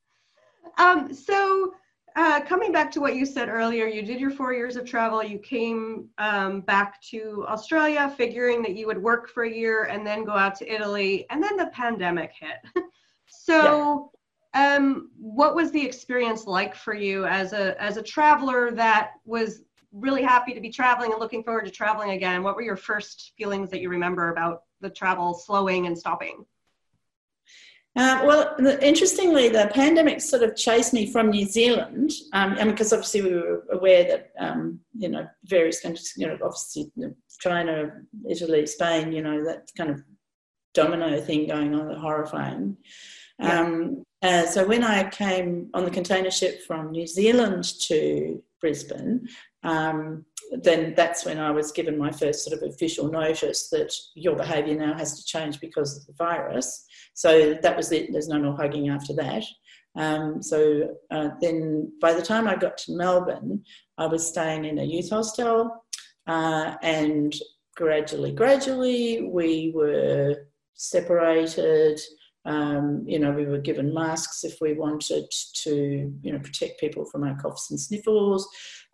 um, 0.78 1.12
so 1.12 1.74
uh, 2.18 2.40
coming 2.40 2.72
back 2.72 2.90
to 2.90 3.00
what 3.00 3.14
you 3.14 3.24
said 3.24 3.48
earlier, 3.48 3.86
you 3.86 4.02
did 4.02 4.18
your 4.18 4.30
four 4.30 4.52
years 4.52 4.74
of 4.74 4.84
travel. 4.84 5.22
You 5.22 5.38
came 5.38 6.08
um, 6.18 6.62
back 6.62 7.00
to 7.10 7.44
Australia, 7.46 8.12
figuring 8.16 8.60
that 8.62 8.74
you 8.74 8.86
would 8.88 9.00
work 9.00 9.28
for 9.28 9.44
a 9.44 9.50
year 9.50 9.84
and 9.84 10.04
then 10.04 10.24
go 10.24 10.32
out 10.32 10.56
to 10.56 10.72
Italy, 10.72 11.26
and 11.30 11.40
then 11.40 11.56
the 11.56 11.66
pandemic 11.66 12.32
hit. 12.32 12.84
so, 13.28 14.10
yeah. 14.54 14.76
um, 14.76 15.10
what 15.16 15.54
was 15.54 15.70
the 15.70 15.84
experience 15.84 16.46
like 16.46 16.74
for 16.74 16.94
you 16.94 17.24
as 17.26 17.52
a 17.52 17.80
as 17.80 17.98
a 17.98 18.02
traveler 18.02 18.72
that 18.72 19.12
was 19.24 19.62
really 19.92 20.22
happy 20.22 20.54
to 20.54 20.60
be 20.60 20.70
traveling 20.70 21.12
and 21.12 21.20
looking 21.20 21.44
forward 21.44 21.66
to 21.66 21.70
traveling 21.70 22.10
again? 22.10 22.42
What 22.42 22.56
were 22.56 22.62
your 22.62 22.76
first 22.76 23.32
feelings 23.38 23.70
that 23.70 23.80
you 23.80 23.90
remember 23.90 24.32
about 24.32 24.62
the 24.80 24.90
travel 24.90 25.34
slowing 25.34 25.86
and 25.86 25.96
stopping? 25.96 26.44
Uh, 27.96 28.22
well, 28.24 28.54
the, 28.58 28.86
interestingly, 28.86 29.48
the 29.48 29.70
pandemic 29.74 30.20
sort 30.20 30.42
of 30.42 30.54
chased 30.54 30.92
me 30.92 31.10
from 31.10 31.30
New 31.30 31.46
Zealand, 31.46 32.12
um, 32.32 32.56
and 32.58 32.70
because 32.70 32.92
obviously 32.92 33.22
we 33.22 33.34
were 33.34 33.64
aware 33.72 34.04
that 34.04 34.30
um, 34.38 34.78
you 34.96 35.08
know 35.08 35.26
various 35.44 35.80
countries, 35.80 36.12
you 36.16 36.26
know, 36.26 36.38
obviously 36.42 36.92
China, 37.40 37.90
Italy, 38.28 38.66
Spain, 38.66 39.12
you 39.12 39.22
know, 39.22 39.44
that 39.44 39.68
kind 39.76 39.90
of 39.90 40.02
domino 40.74 41.20
thing 41.20 41.46
going 41.46 41.74
on, 41.74 41.94
horrifying. 41.96 42.76
Yeah. 43.40 43.60
Um, 43.60 44.04
uh, 44.22 44.46
so 44.46 44.66
when 44.66 44.82
I 44.82 45.08
came 45.08 45.70
on 45.74 45.84
the 45.84 45.90
container 45.90 46.30
ship 46.30 46.62
from 46.66 46.90
New 46.90 47.06
Zealand 47.06 47.64
to 47.82 48.42
Brisbane, 48.60 49.28
um, 49.62 50.24
then 50.62 50.94
that's 50.96 51.24
when 51.24 51.38
I 51.38 51.50
was 51.50 51.72
given 51.72 51.98
my 51.98 52.10
first 52.10 52.44
sort 52.44 52.60
of 52.60 52.68
official 52.68 53.10
notice 53.10 53.68
that 53.70 53.92
your 54.14 54.34
behaviour 54.34 54.74
now 54.74 54.94
has 54.94 55.18
to 55.18 55.24
change 55.24 55.60
because 55.60 55.96
of 55.96 56.06
the 56.06 56.14
virus. 56.14 56.84
So 57.18 57.54
that 57.62 57.76
was 57.76 57.90
it. 57.90 58.12
There's 58.12 58.28
no 58.28 58.38
more 58.38 58.54
hugging 58.54 58.90
after 58.90 59.12
that. 59.14 59.42
Um, 59.96 60.40
so 60.40 60.94
uh, 61.10 61.30
then 61.40 61.90
by 62.00 62.12
the 62.12 62.22
time 62.22 62.46
I 62.46 62.54
got 62.54 62.78
to 62.78 62.96
Melbourne, 62.96 63.64
I 63.98 64.06
was 64.06 64.24
staying 64.24 64.66
in 64.66 64.78
a 64.78 64.84
youth 64.84 65.10
hostel, 65.10 65.84
uh, 66.28 66.76
and 66.80 67.34
gradually, 67.74 68.30
gradually, 68.30 69.22
we 69.22 69.72
were 69.74 70.46
separated. 70.74 72.00
Um, 72.44 73.02
you 73.04 73.18
know, 73.18 73.32
we 73.32 73.46
were 73.46 73.58
given 73.58 73.92
masks 73.92 74.44
if 74.44 74.60
we 74.60 74.74
wanted 74.74 75.28
to, 75.64 76.14
you 76.22 76.32
know, 76.32 76.38
protect 76.38 76.78
people 76.78 77.04
from 77.04 77.24
our 77.24 77.36
coughs 77.36 77.72
and 77.72 77.80
sniffles 77.80 78.48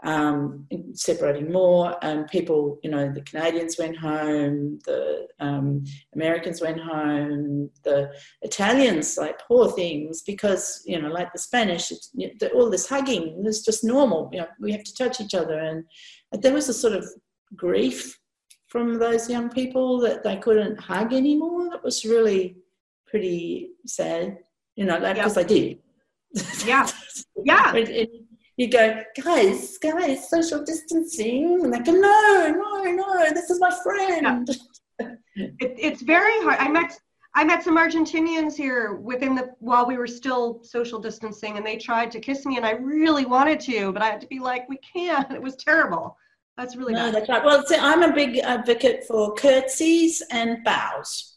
um, 0.04 0.66
separating 0.92 1.50
more. 1.50 1.96
And 2.02 2.28
people, 2.28 2.78
you 2.82 2.90
know, 2.90 3.11
the 3.12 3.23
Canadians 3.23 3.76
went 3.78 3.96
home, 3.96 4.78
the 4.84 5.26
um, 5.40 5.84
Americans 6.14 6.61
went 6.61 6.80
home, 6.80 7.70
the 7.82 8.12
Italians, 8.42 9.16
like 9.16 9.40
poor 9.40 9.73
things, 9.73 10.23
because, 10.23 10.82
you 10.87 11.00
know, 11.00 11.08
like 11.08 11.32
the 11.32 11.38
Spanish, 11.38 11.92
all 12.54 12.70
this 12.70 12.88
hugging 12.88 13.42
was 13.42 13.64
just 13.64 13.82
normal. 13.82 14.30
You 14.32 14.40
know, 14.40 14.49
we 14.61 14.73
have 14.73 14.84
to 14.84 14.94
touch 14.94 15.20
each 15.20 15.34
other. 15.34 15.58
And 15.58 15.84
there 16.32 16.52
was 16.52 16.68
a 16.68 16.75
sort 16.75 16.92
of 16.92 17.06
grief 17.56 18.18
from 18.68 18.99
those 18.99 19.30
young 19.30 19.49
people 19.49 20.00
that 20.00 20.23
they 20.23 20.37
couldn't 20.37 20.80
hug 20.80 21.12
anymore. 21.12 21.70
That 21.70 21.82
was 21.82 22.04
really 22.04 22.56
pretty 23.06 23.70
sad, 23.87 24.38
you 24.76 24.84
know, 24.84 24.99
like, 24.99 25.16
because 25.16 25.37
yep. 25.37 25.44
I 25.44 25.49
did. 25.49 25.78
Yeah. 26.66 26.88
Yeah. 27.44 27.75
it, 27.75 27.88
it, 27.90 28.11
you 28.56 28.68
go, 28.68 29.02
guys, 29.23 29.78
guys, 29.78 30.28
social 30.28 30.64
distancing. 30.64 31.64
And 31.64 31.73
they 31.73 31.80
go, 31.80 31.92
no, 31.92 32.49
no, 32.49 32.92
no, 32.92 33.30
this 33.32 33.50
is 33.50 33.61
my 33.61 33.76
friend. 33.82 34.49
Yeah. 35.00 35.14
It, 35.37 35.75
it's 35.76 36.02
very 36.02 36.40
hard. 36.42 36.58
I 36.61 36.68
met 36.68 36.96
I 37.37 37.42
met 37.42 37.64
some 37.64 37.76
Argentinians 37.76 38.54
here 38.54 38.94
within 38.94 39.34
the 39.34 39.50
while 39.58 39.87
we 39.87 39.96
were 39.96 40.06
still 40.06 40.62
social 40.62 41.00
distancing, 41.00 41.56
and 41.56 41.66
they 41.66 41.76
tried 41.76 42.12
to 42.12 42.20
kiss 42.20 42.46
me, 42.46 42.56
and 42.56 42.64
I 42.64 42.73
really 42.73 43.26
wanted 43.26 43.58
to, 43.61 43.92
but 43.92 44.02
I 44.02 44.06
had 44.06 44.20
to 44.20 44.28
be 44.28 44.38
like, 44.38 44.68
we 44.68 44.78
can't. 44.78 45.32
It 45.32 45.42
was 45.42 45.56
terrible. 45.56 46.16
That's 46.56 46.76
really 46.76 46.92
no, 46.92 47.06
bad. 47.06 47.14
That's 47.14 47.28
right. 47.28 47.44
Well, 47.44 47.66
see, 47.66 47.75
I'm 47.75 48.04
a 48.04 48.12
big 48.12 48.38
advocate 48.38 49.04
for 49.08 49.34
curtsies 49.34 50.23
and 50.30 50.62
bows. 50.62 51.33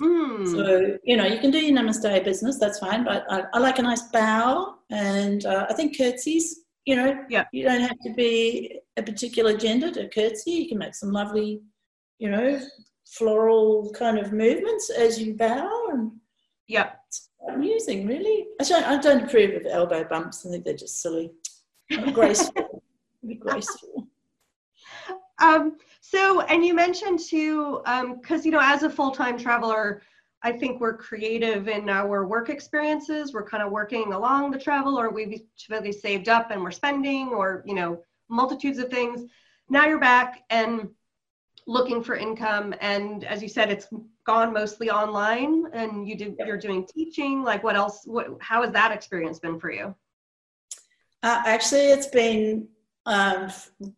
Mm. 0.00 0.50
So 0.50 0.98
you 1.04 1.16
know, 1.16 1.26
you 1.26 1.38
can 1.38 1.50
do 1.50 1.58
your 1.58 1.76
namaste 1.76 2.24
business. 2.24 2.58
That's 2.58 2.78
fine, 2.78 3.04
but 3.04 3.24
I, 3.30 3.44
I 3.52 3.58
like 3.58 3.78
a 3.78 3.82
nice 3.82 4.02
bow 4.02 4.76
and 4.90 5.44
uh, 5.46 5.66
I 5.68 5.74
think 5.74 5.96
curtsies, 5.96 6.64
you 6.84 6.96
know, 6.96 7.24
yeah. 7.30 7.44
you 7.52 7.64
don't 7.64 7.80
have 7.80 7.98
to 8.04 8.12
be 8.14 8.80
a 8.96 9.02
particular 9.02 9.56
gender 9.56 9.90
to 9.92 10.08
curtsy. 10.08 10.50
You 10.50 10.68
can 10.68 10.78
make 10.78 10.94
some 10.94 11.12
lovely, 11.12 11.62
you 12.18 12.30
know, 12.30 12.60
floral 13.06 13.92
kind 13.92 14.18
of 14.18 14.32
movements 14.32 14.90
as 14.90 15.20
you 15.20 15.34
bow. 15.34 15.88
And 15.90 16.12
yeah, 16.66 16.92
it's 17.08 17.30
amusing, 17.48 18.06
really. 18.06 18.46
I 18.60 18.64
don't, 18.64 18.84
I 18.84 18.98
don't 18.98 19.24
approve 19.24 19.54
of 19.54 19.66
elbow 19.66 20.04
bumps. 20.04 20.44
I 20.44 20.50
think 20.50 20.64
they're 20.64 20.74
just 20.74 21.00
silly. 21.00 21.30
Graceful. 22.12 22.82
be 23.26 23.34
graceful. 23.36 23.93
Um, 25.44 25.76
so, 26.00 26.40
and 26.40 26.64
you 26.64 26.74
mentioned 26.74 27.20
too, 27.20 27.82
because 27.84 28.40
um, 28.40 28.44
you 28.44 28.50
know, 28.50 28.60
as 28.62 28.82
a 28.82 28.90
full-time 28.90 29.38
traveler, 29.38 30.02
I 30.42 30.52
think 30.52 30.80
we're 30.80 30.96
creative 30.96 31.68
in 31.68 31.88
our 31.88 32.26
work 32.26 32.48
experiences. 32.48 33.32
We're 33.32 33.46
kind 33.46 33.62
of 33.62 33.70
working 33.70 34.12
along 34.12 34.50
the 34.50 34.58
travel, 34.58 34.98
or 34.98 35.10
we've 35.10 35.42
really 35.68 35.92
saved 35.92 36.28
up 36.28 36.50
and 36.50 36.62
we're 36.62 36.70
spending, 36.70 37.28
or 37.28 37.62
you 37.66 37.74
know, 37.74 38.02
multitudes 38.28 38.78
of 38.78 38.88
things. 38.90 39.28
Now 39.68 39.86
you're 39.86 39.98
back 39.98 40.44
and 40.50 40.88
looking 41.66 42.02
for 42.02 42.14
income, 42.16 42.74
and 42.80 43.24
as 43.24 43.42
you 43.42 43.48
said, 43.48 43.70
it's 43.70 43.88
gone 44.26 44.52
mostly 44.52 44.90
online, 44.90 45.64
and 45.72 46.08
you 46.08 46.16
do 46.16 46.36
you're 46.46 46.58
doing 46.58 46.86
teaching. 46.86 47.42
Like, 47.42 47.62
what 47.62 47.76
else? 47.76 48.02
What? 48.04 48.28
How 48.40 48.62
has 48.62 48.72
that 48.72 48.92
experience 48.92 49.38
been 49.38 49.58
for 49.60 49.70
you? 49.70 49.94
Uh, 51.22 51.42
actually, 51.46 51.86
it's 51.90 52.08
been 52.08 52.68
um, 53.06 53.50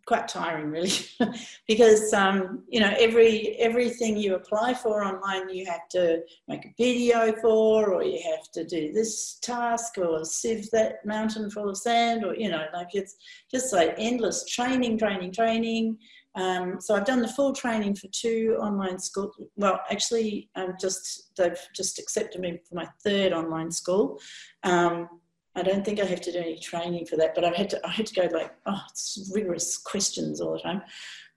quite 0.05 0.27
tiring 0.27 0.71
really 0.71 0.93
because 1.69 2.13
um, 2.13 2.65
you 2.69 2.81
know 2.81 2.93
every 2.99 3.57
everything 3.59 4.17
you 4.17 4.35
apply 4.35 4.75
for 4.75 5.05
online 5.05 5.49
you 5.49 5.65
have 5.67 5.89
to 5.91 6.23
make 6.49 6.65
a 6.65 6.75
video 6.77 7.33
for 7.41 7.93
or 7.93 8.03
you 8.03 8.21
have 8.33 8.51
to 8.53 8.65
do 8.65 8.93
this 8.93 9.39
task 9.43 9.99
or 9.99 10.25
sieve 10.25 10.69
that 10.71 11.05
mountain 11.05 11.51
full 11.51 11.69
of 11.69 11.77
sand 11.77 12.25
or 12.25 12.35
you 12.35 12.49
know 12.49 12.65
like 12.73 12.95
it's 12.95 13.17
just 13.51 13.73
like 13.73 13.95
endless 13.99 14.45
training 14.47 14.99
training 14.99 15.33
training 15.33 15.97
um, 16.37 16.81
so 16.81 16.95
I've 16.95 17.07
done 17.07 17.23
the 17.23 17.29
full 17.29 17.55
training 17.55 17.97
for 17.97 18.09
two 18.13 18.59
online 18.61 18.99
school. 18.99 19.33
Well, 19.57 19.81
actually, 19.91 20.51
I'm 20.55 20.75
just 20.79 21.33
they've 21.37 21.59
just 21.75 21.99
accepted 21.99 22.43
me 22.43 22.61
for 22.69 22.75
my 22.75 22.87
third 23.03 23.33
online 23.33 23.73
school. 23.73 24.21
Um, 24.63 25.09
I 25.57 25.63
don't 25.63 25.85
think 25.85 26.01
I 26.01 26.05
have 26.05 26.21
to 26.21 26.33
do 26.33 26.39
any 26.39 26.59
training 26.59 27.07
for 27.07 27.17
that, 27.17 27.35
but 27.35 27.45
I 27.45 27.51
had 27.51 27.71
to 27.71 27.81
I 27.87 27.91
had 27.91 28.07
to 28.07 28.15
go 28.15 28.29
like 28.37 28.55
oh 28.67 28.81
it's 28.91 29.31
rigorous 29.35 29.79
questions 29.79 30.41
all 30.41 30.53
the 30.53 30.61
time. 30.61 30.83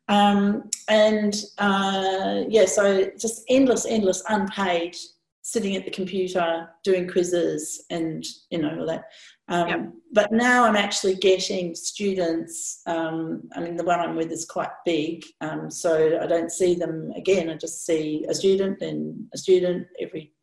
Um, 0.09 0.69
and 0.89 1.35
uh, 1.59 2.41
yeah, 2.49 2.65
so 2.65 3.09
just 3.17 3.43
endless, 3.47 3.85
endless, 3.85 4.23
unpaid, 4.27 4.97
sitting 5.43 5.75
at 5.75 5.85
the 5.85 5.91
computer 5.91 6.67
doing 6.83 7.07
quizzes 7.07 7.85
and 7.89 8.25
you 8.49 8.57
know 8.57 8.79
all 8.79 8.87
that. 8.87 9.05
Um, 9.47 9.67
yep. 9.67 9.91
But 10.11 10.31
now 10.31 10.63
I'm 10.63 10.75
actually 10.75 11.15
getting 11.15 11.73
students. 11.73 12.81
Um, 12.87 13.43
I 13.55 13.61
mean, 13.61 13.77
the 13.77 13.83
one 13.83 13.99
I'm 13.99 14.15
with 14.15 14.31
is 14.31 14.45
quite 14.45 14.69
big, 14.85 15.23
um, 15.41 15.71
so 15.71 16.19
I 16.21 16.27
don't 16.27 16.51
see 16.51 16.75
them 16.75 17.11
again. 17.15 17.49
I 17.49 17.55
just 17.55 17.85
see 17.85 18.25
a 18.27 18.35
student 18.35 18.81
and 18.81 19.27
a 19.33 19.37
student 19.37 19.87
every 19.99 20.33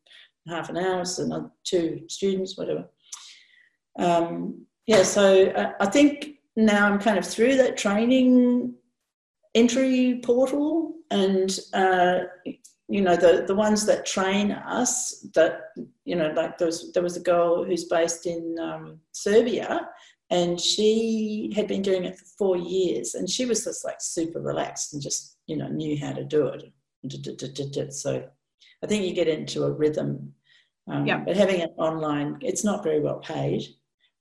half 0.48 0.70
an 0.70 0.76
hour, 0.76 1.04
so 1.04 1.24
another 1.24 1.50
two 1.64 2.02
students, 2.08 2.56
whatever 2.56 2.88
um, 3.98 4.66
yeah, 4.86 5.02
so 5.02 5.46
I, 5.46 5.62
uh, 5.62 5.72
I 5.80 5.86
think 5.86 6.36
now 6.56 6.86
I'm 6.86 6.98
kind 6.98 7.18
of 7.18 7.26
through 7.26 7.56
that 7.56 7.76
training 7.76 8.74
entry 9.54 10.20
portal 10.22 10.94
and 11.10 11.58
uh, 11.72 12.20
you 12.88 13.00
know 13.00 13.16
the 13.16 13.44
the 13.46 13.54
ones 13.54 13.86
that 13.86 14.06
train 14.06 14.52
us 14.52 15.26
that 15.34 15.60
you 16.04 16.14
know 16.14 16.32
like 16.36 16.58
there 16.58 16.66
was 16.66 16.92
there 16.92 17.02
was 17.02 17.16
a 17.16 17.20
girl 17.20 17.64
who's 17.64 17.84
based 17.84 18.26
in 18.26 18.56
um, 18.60 18.98
Serbia 19.12 19.88
and 20.30 20.60
she 20.60 21.52
had 21.54 21.68
been 21.68 21.82
doing 21.82 22.04
it 22.04 22.18
for 22.18 22.24
four 22.38 22.56
years 22.56 23.14
and 23.14 23.30
she 23.30 23.44
was 23.44 23.64
just 23.64 23.84
like 23.84 24.00
super 24.00 24.40
relaxed 24.40 24.92
and 24.92 25.02
just 25.02 25.38
you 25.46 25.56
know 25.56 25.68
knew 25.68 25.98
how 25.98 26.12
to 26.12 26.24
do 26.24 26.46
it. 26.46 27.92
So 27.92 28.24
I 28.82 28.86
think 28.86 29.04
you 29.04 29.14
get 29.14 29.28
into 29.28 29.64
a 29.64 29.72
rhythm 29.72 30.32
um, 30.88 31.06
yeah. 31.06 31.18
but 31.18 31.36
having 31.36 31.60
it 31.60 31.72
online 31.78 32.38
it's 32.40 32.64
not 32.64 32.82
very 32.82 33.00
well 33.00 33.18
paid 33.18 33.62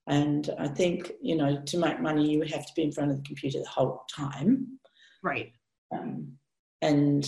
and 0.08 0.50
I 0.60 0.68
think 0.68 1.12
you 1.22 1.36
know 1.36 1.62
to 1.62 1.78
make 1.78 2.00
money 2.00 2.30
you 2.32 2.42
have 2.42 2.66
to 2.66 2.74
be 2.76 2.84
in 2.84 2.92
front 2.92 3.12
of 3.12 3.18
the 3.18 3.24
computer 3.24 3.60
the 3.60 3.68
whole 3.68 4.06
time 4.14 4.80
right 5.24 5.52
um, 5.92 6.34
and 6.82 7.24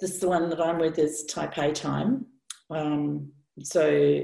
this 0.00 0.12
is 0.12 0.20
the 0.20 0.28
one 0.28 0.48
that 0.48 0.60
I'm 0.60 0.78
with 0.78 0.98
is 0.98 1.28
Taipei 1.30 1.74
time. 1.74 2.26
Um, 2.70 3.32
so 3.62 4.22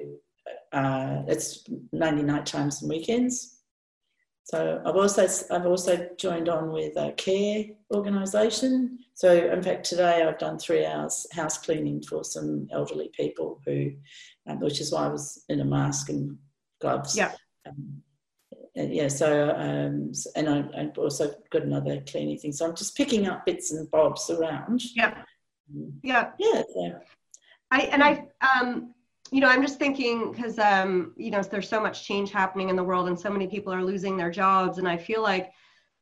uh, 0.73 1.23
it's 1.27 1.65
mainly 1.93 2.23
night 2.23 2.47
times 2.47 2.83
and 2.83 2.91
weekends. 2.91 3.59
So 4.45 4.83
I've 4.85 4.97
also 4.97 5.27
I've 5.51 5.67
also 5.67 6.07
joined 6.19 6.51
on 6.51 6.71
with 6.71 6.97
a 6.97 7.13
care 7.13 7.65
organisation. 7.95 8.99
So 9.15 9.33
in 9.33 9.63
fact 9.63 9.87
today 9.87 10.23
I've 10.23 10.39
done 10.39 10.59
three 10.59 10.85
hours 10.85 11.27
house 11.33 11.57
cleaning 11.57 12.03
for 12.03 12.25
some 12.25 12.69
elderly 12.71 13.11
people 13.15 13.63
who, 13.65 13.93
um, 14.47 14.61
which 14.61 14.81
is 14.81 14.93
why 14.93 15.07
I 15.07 15.09
was 15.09 15.45
in 15.49 15.61
a 15.61 15.65
mask 15.65 16.11
and 16.11 16.37
gloves. 16.81 17.17
Yeah. 17.17 17.33
Um, 17.67 18.03
and 18.77 18.93
yeah, 18.93 19.09
so 19.09 19.51
um, 19.51 20.13
and 20.35 20.49
I, 20.49 20.83
have 20.83 20.99
also 20.99 21.33
got 21.51 21.63
another 21.63 22.03
cleaning 22.09 22.39
thing. 22.39 22.53
So 22.53 22.67
I'm 22.67 22.75
just 22.75 22.97
picking 22.97 23.27
up 23.27 23.47
bits 23.47 23.73
and 23.73 23.89
bobs 23.91 24.31
around. 24.31 24.83
Yeah. 24.97 25.23
Yeah. 26.03 26.31
Yeah. 26.39 26.63
I 27.71 27.81
and 27.83 28.03
I 28.03 28.27
um 28.57 28.95
you 29.31 29.41
know 29.41 29.49
I'm 29.49 29.63
just 29.63 29.79
thinking 29.79 30.33
because 30.33 30.59
um 30.59 31.13
you 31.17 31.31
know 31.31 31.43
there's 31.43 31.69
so 31.69 31.81
much 31.81 32.07
change 32.07 32.31
happening 32.31 32.69
in 32.69 32.77
the 32.77 32.85
world 32.85 33.09
and 33.09 33.19
so 33.19 33.31
many 33.31 33.47
people 33.47 33.73
are 33.73 33.85
losing 33.85 34.17
their 34.17 34.31
jobs 34.31 34.79
and 34.79 34.89
I 34.89 34.97
feel 34.97 35.23
like 35.23 35.51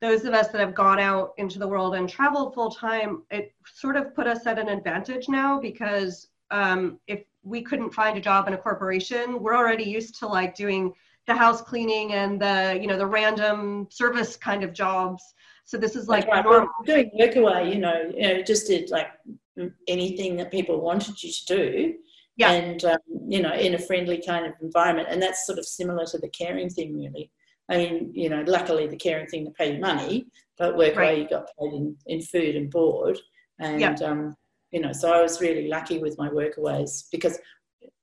those 0.01 0.25
of 0.25 0.35
us 0.35 0.49
that 0.49 0.61
have 0.61 0.75
gone 0.75 0.99
out 0.99 1.33
into 1.39 1.59
the 1.59 1.69
world 1.69 1.95
and 1.95 2.09
traveled 2.09 2.55
full 2.55 2.71
time 2.71 3.23
it 3.31 3.55
sort 3.75 3.97
of 3.97 4.15
put 4.15 4.27
us 4.27 4.47
at 4.47 4.59
an 4.59 4.69
advantage 4.69 5.29
now 5.29 5.61
because 5.61 6.29
um, 6.51 6.99
if 7.07 7.23
we 7.45 7.63
couldn't 7.63 7.95
find 7.95 8.19
a 8.19 8.21
job 8.21 8.49
in 8.49 8.55
a 8.55 8.59
corporation 8.59 9.41
we're 9.43 9.57
already 9.57 9.85
used 9.85 10.19
to 10.19 10.27
like 10.27 10.55
doing 10.55 10.93
the 11.27 11.35
house 11.35 11.61
cleaning 11.61 12.13
and 12.13 12.41
the 12.41 12.79
you 12.81 12.87
know 12.87 12.99
the 12.99 13.07
random 13.07 13.87
service 13.91 14.37
kind 14.37 14.65
of 14.65 14.73
jobs 14.73 15.23
so 15.65 15.77
this 15.79 15.95
is 15.97 16.09
like 16.09 16.27
right. 16.27 16.45
normal. 16.45 16.69
doing 16.85 17.11
workaway 17.19 17.73
you 17.73 17.81
know 17.81 18.11
you 18.15 18.23
know 18.23 18.43
just 18.43 18.67
did 18.67 18.91
like 18.91 19.09
anything 19.89 20.37
that 20.37 20.51
people 20.51 20.81
wanted 20.81 21.23
you 21.23 21.31
to 21.31 21.45
do 21.47 21.95
yeah. 22.37 22.51
and 22.51 22.85
um, 22.85 22.99
you 23.29 23.41
know 23.41 23.53
in 23.53 23.75
a 23.75 23.79
friendly 23.79 24.23
kind 24.25 24.47
of 24.47 24.53
environment 24.61 25.09
and 25.11 25.23
that's 25.23 25.47
sort 25.47 25.59
of 25.59 25.65
similar 25.65 26.05
to 26.07 26.19
the 26.19 26.29
caring 26.31 26.69
thing 26.69 26.97
really 26.97 27.31
i 27.69 27.77
mean 27.77 28.11
you 28.15 28.29
know 28.29 28.43
luckily 28.47 28.87
the 28.87 28.97
caring 28.97 29.27
thing 29.27 29.45
to 29.45 29.51
pay 29.53 29.75
you 29.75 29.81
money 29.81 30.27
but 30.59 30.77
work 30.77 30.97
right. 30.97 31.19
you 31.19 31.29
got 31.29 31.47
paid 31.59 31.73
in, 31.73 31.97
in 32.07 32.21
food 32.23 32.57
and 32.57 32.71
board 32.71 33.19
and 33.61 33.81
yeah. 33.81 33.95
um, 34.05 34.35
you 34.71 34.81
know 34.81 34.93
so 34.93 35.13
i 35.13 35.21
was 35.21 35.41
really 35.41 35.69
lucky 35.69 35.99
with 35.99 36.19
my 36.19 36.29
workaways 36.29 37.05
because 37.13 37.39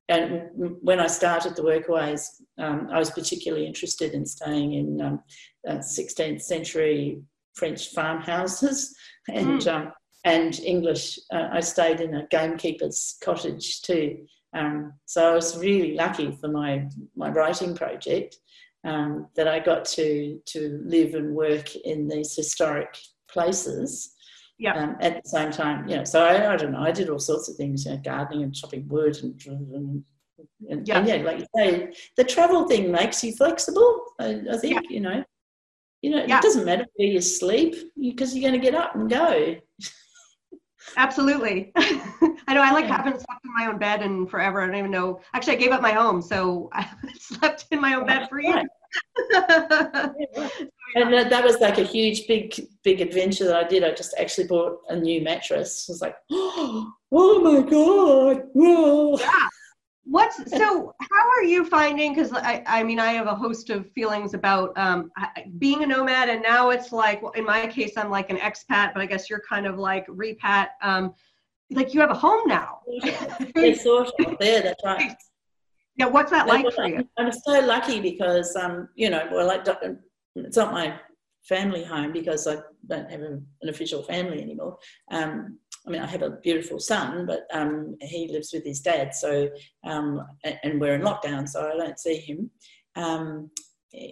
and 0.10 0.50
when 0.82 1.00
I 1.00 1.08
started 1.08 1.56
the 1.56 1.62
workaways, 1.62 2.26
um, 2.58 2.90
I 2.92 2.98
was 2.98 3.12
particularly 3.12 3.68
interested 3.68 4.14
in 4.14 4.26
staying 4.26 4.74
in 4.74 5.02
um, 5.02 5.24
uh, 5.68 5.76
16th 5.76 6.42
century 6.42 7.22
French 7.54 7.90
farmhouses, 7.90 8.96
and 9.30 9.62
mm. 9.62 9.74
um, 9.74 9.94
and 10.26 10.60
English. 10.60 11.20
Uh, 11.32 11.50
I 11.52 11.60
stayed 11.60 12.02
in 12.02 12.16
a 12.16 12.28
gamekeeper's 12.28 13.18
cottage 13.24 13.82
too. 13.84 14.26
Um, 14.54 14.94
so 15.06 15.32
I 15.32 15.36
was 15.36 15.58
really 15.58 15.94
lucky 15.94 16.32
for 16.42 16.48
my 16.48 16.90
my 17.16 17.30
writing 17.30 17.76
project 17.76 18.36
um, 18.84 19.28
that 19.36 19.48
I 19.48 19.60
got 19.60 19.86
to 19.86 20.40
to 20.48 20.82
live 20.84 21.14
and 21.14 21.36
work 21.36 21.76
in 21.76 22.08
these 22.08 22.36
historic 22.36 22.98
places. 23.32 24.16
Yeah. 24.60 24.74
Um, 24.74 24.98
at 25.00 25.24
the 25.24 25.30
same 25.30 25.52
time, 25.52 25.88
you 25.88 25.96
know, 25.96 26.04
so 26.04 26.22
I, 26.22 26.54
I, 26.54 26.58
don't 26.58 26.74
know. 26.74 26.82
I 26.82 26.92
did 26.92 27.10
all 27.10 27.18
sorts 27.18 27.48
of 27.48 27.56
things, 27.56 27.86
you 27.86 27.92
know, 27.92 27.98
gardening 27.98 28.44
and 28.44 28.54
chopping 28.54 28.86
wood 28.90 29.18
and, 29.24 29.42
and 29.48 30.04
and, 30.70 30.88
yeah. 30.88 31.00
and 31.00 31.08
yeah, 31.08 31.16
like 31.16 31.40
you 31.40 31.46
say, 31.56 31.94
the 32.18 32.24
travel 32.24 32.68
thing 32.68 32.92
makes 32.92 33.24
you 33.24 33.34
flexible. 33.34 34.04
I, 34.20 34.42
I 34.52 34.58
think 34.58 34.76
yeah. 34.76 34.82
you 34.90 35.00
know, 35.00 35.24
you 36.02 36.12
know, 36.12 36.26
yeah. 36.26 36.38
it 36.38 36.42
doesn't 36.42 36.66
matter 36.66 36.86
where 36.96 37.08
you 37.08 37.22
sleep 37.22 37.76
because 38.00 38.36
you're 38.36 38.50
going 38.50 38.60
to 38.60 38.66
get 38.66 38.78
up 38.78 38.96
and 38.96 39.10
go. 39.10 39.56
Absolutely. 40.98 41.72
I 41.76 42.54
know 42.54 42.62
I 42.62 42.72
like 42.72 42.86
haven't 42.86 43.22
slept 43.22 43.46
in 43.46 43.54
my 43.56 43.68
own 43.68 43.78
bed 43.78 44.02
in 44.02 44.26
forever. 44.26 44.62
I 44.62 44.68
don't 44.68 44.76
even 44.76 44.92
know. 44.92 45.22
Actually, 45.34 45.54
I 45.54 45.60
gave 45.60 45.72
up 45.72 45.82
my 45.82 45.92
home, 45.92 46.22
so 46.22 46.70
I 46.74 46.90
slept 47.20 47.66
in 47.72 47.82
my 47.82 47.96
own 47.96 48.06
bed 48.06 48.28
for 48.30 48.40
years. 48.40 48.66
and 50.96 51.14
that 51.14 51.44
was 51.44 51.60
like 51.60 51.78
a 51.78 51.84
huge, 51.84 52.28
big, 52.28 52.68
big 52.84 53.02
adventure 53.02 53.46
that 53.46 53.56
I 53.56 53.68
did. 53.68 53.84
I 53.84 53.92
just 53.92 54.16
actually 54.18 54.48
bought 54.48 54.80
a 54.90 54.96
new 54.96 55.22
mattress. 55.22 55.88
I 55.90 55.92
was 55.94 56.02
like, 56.02 56.16
oh 56.32 56.94
my 57.12 57.62
god! 57.62 58.44
Whoa. 58.54 59.18
Yeah. 59.18 59.48
What's 60.10 60.38
so? 60.58 60.94
How 61.00 61.30
are 61.30 61.44
you 61.44 61.66
finding? 61.66 62.14
Because 62.14 62.34
I, 62.34 62.64
I 62.66 62.84
mean, 62.84 63.00
I 63.00 63.12
have 63.14 63.28
a 63.28 63.36
host 63.36 63.70
of 63.70 63.90
feelings 63.92 64.34
about 64.34 64.76
um, 64.78 65.12
being 65.60 65.84
a 65.84 65.88
nomad, 65.88 66.30
and 66.30 66.42
now 66.42 66.72
it's 66.72 66.92
like, 66.92 67.22
well, 67.22 67.32
in 67.34 67.46
my 67.46 67.68
case, 67.68 67.94
I'm 67.96 68.10
like 68.10 68.30
an 68.30 68.38
expat, 68.38 68.94
but 68.94 69.02
I 69.02 69.06
guess 69.06 69.30
you're 69.30 69.44
kind 69.48 69.68
of 69.68 69.78
like 69.78 70.08
repat. 70.08 70.70
Um, 70.82 71.14
like 71.72 71.94
you 71.94 72.02
have 72.02 72.10
a 72.10 72.16
home 72.16 72.48
now. 72.48 72.80
it's 72.88 73.86
of 73.86 74.12
there. 74.40 74.64
That's 74.64 74.84
right. 74.84 75.16
Yeah, 75.96 76.08
what's 76.08 76.32
that 76.32 76.48
like 76.48 76.66
for 76.74 76.88
you? 76.88 77.08
I'm 77.18 77.32
so 77.32 77.60
lucky 77.60 78.00
because, 78.00 78.56
um, 78.56 78.90
you 78.96 79.10
know, 79.10 79.28
well, 79.32 79.46
like 79.46 79.68
it's 80.36 80.58
not 80.58 80.72
my 80.74 80.98
family 81.44 81.84
home 81.84 82.12
because 82.12 82.48
I 82.48 82.58
don't 82.88 83.10
have 83.12 83.22
an 83.22 83.46
official 83.68 84.02
family 84.02 84.42
anymore. 84.42 84.78
Um, 85.12 85.60
I 85.90 85.92
mean, 85.92 86.02
I 86.04 86.08
have 86.08 86.22
a 86.22 86.30
beautiful 86.30 86.80
son, 86.80 87.26
but 87.26 87.48
um, 87.52 87.96
he 88.00 88.28
lives 88.32 88.52
with 88.54 88.64
his 88.64 88.80
dad, 88.80 89.16
so 89.16 89.50
um, 89.84 90.22
and 90.64 90.80
we're 90.80 90.94
in 90.94 91.02
lockdown, 91.02 91.50
so 91.50 91.68
I 91.68 91.76
don't 91.76 92.00
see 92.00 92.18
him. 92.18 92.52
Um, 92.96 93.50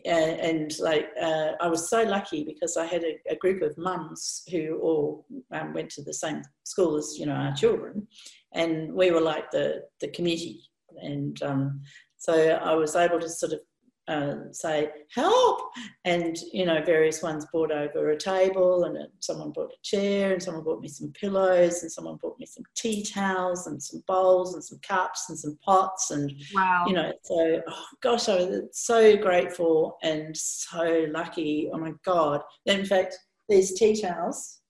and 0.05 0.73
like 0.79 1.09
uh, 1.21 1.51
I 1.61 1.67
was 1.67 1.87
so 1.87 2.01
lucky 2.01 2.43
because 2.43 2.77
I 2.77 2.87
had 2.87 3.03
a, 3.03 3.19
a 3.29 3.35
group 3.35 3.61
of 3.61 3.77
mums 3.77 4.41
who 4.49 4.79
all 4.79 5.27
um, 5.51 5.73
went 5.73 5.91
to 5.91 6.01
the 6.01 6.15
same 6.15 6.41
school 6.63 6.97
as 6.97 7.15
you 7.19 7.27
know 7.27 7.33
our 7.33 7.53
children, 7.53 8.07
and 8.53 8.91
we 8.91 9.11
were 9.11 9.21
like 9.21 9.51
the 9.51 9.83
the 10.01 10.07
committee, 10.07 10.63
and 11.03 11.41
um, 11.43 11.81
so 12.17 12.33
I 12.33 12.73
was 12.73 12.95
able 12.95 13.19
to 13.19 13.29
sort 13.29 13.53
of 13.53 13.59
uh, 14.07 14.51
say 14.51 14.89
help! 15.13 15.61
And 16.05 16.37
you 16.53 16.65
know 16.65 16.81
various 16.83 17.21
ones 17.21 17.45
brought 17.51 17.71
over 17.71 18.11
a 18.11 18.17
table 18.17 18.85
and 18.85 18.97
someone 19.19 19.51
brought 19.51 19.71
a 19.71 19.81
chair 19.83 20.33
and 20.33 20.41
someone 20.41 20.63
brought 20.63 20.81
me 20.81 20.87
some 20.87 21.11
pillows 21.11 21.81
and 21.81 21.91
someone 21.91 22.15
brought 22.15 22.39
me 22.39 22.45
some 22.45 22.63
tea 22.75 23.03
towels 23.03 23.67
and 23.67 23.81
some 23.81 24.03
bowls 24.07 24.53
and 24.53 24.63
some 24.63 24.79
cups 24.79 25.25
and 25.29 25.37
some 25.37 25.57
pots 25.63 26.11
and 26.11 26.31
wow. 26.53 26.85
you 26.87 26.93
know 26.93 27.11
so 27.23 27.61
oh 27.67 27.85
gosh 28.01 28.29
i 28.29 28.35
was 28.35 28.61
so 28.71 29.17
grateful 29.17 29.97
and 30.03 30.35
so 30.35 31.05
lucky. 31.11 31.69
Oh 31.73 31.77
my 31.77 31.93
god. 32.05 32.41
In 32.65 32.85
fact 32.85 33.17
these 33.49 33.73
tea 33.73 33.99
towels 34.01 34.61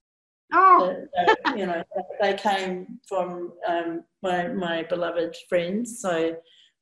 oh. 0.54 0.95
uh, 1.19 1.54
you 1.56 1.65
know 1.65 1.84
they 2.21 2.34
came 2.36 3.00
from 3.08 3.54
um, 3.67 4.04
my 4.23 4.47
my 4.47 4.84
beloved 4.84 5.36
friends. 5.50 6.00
So 6.02 6.36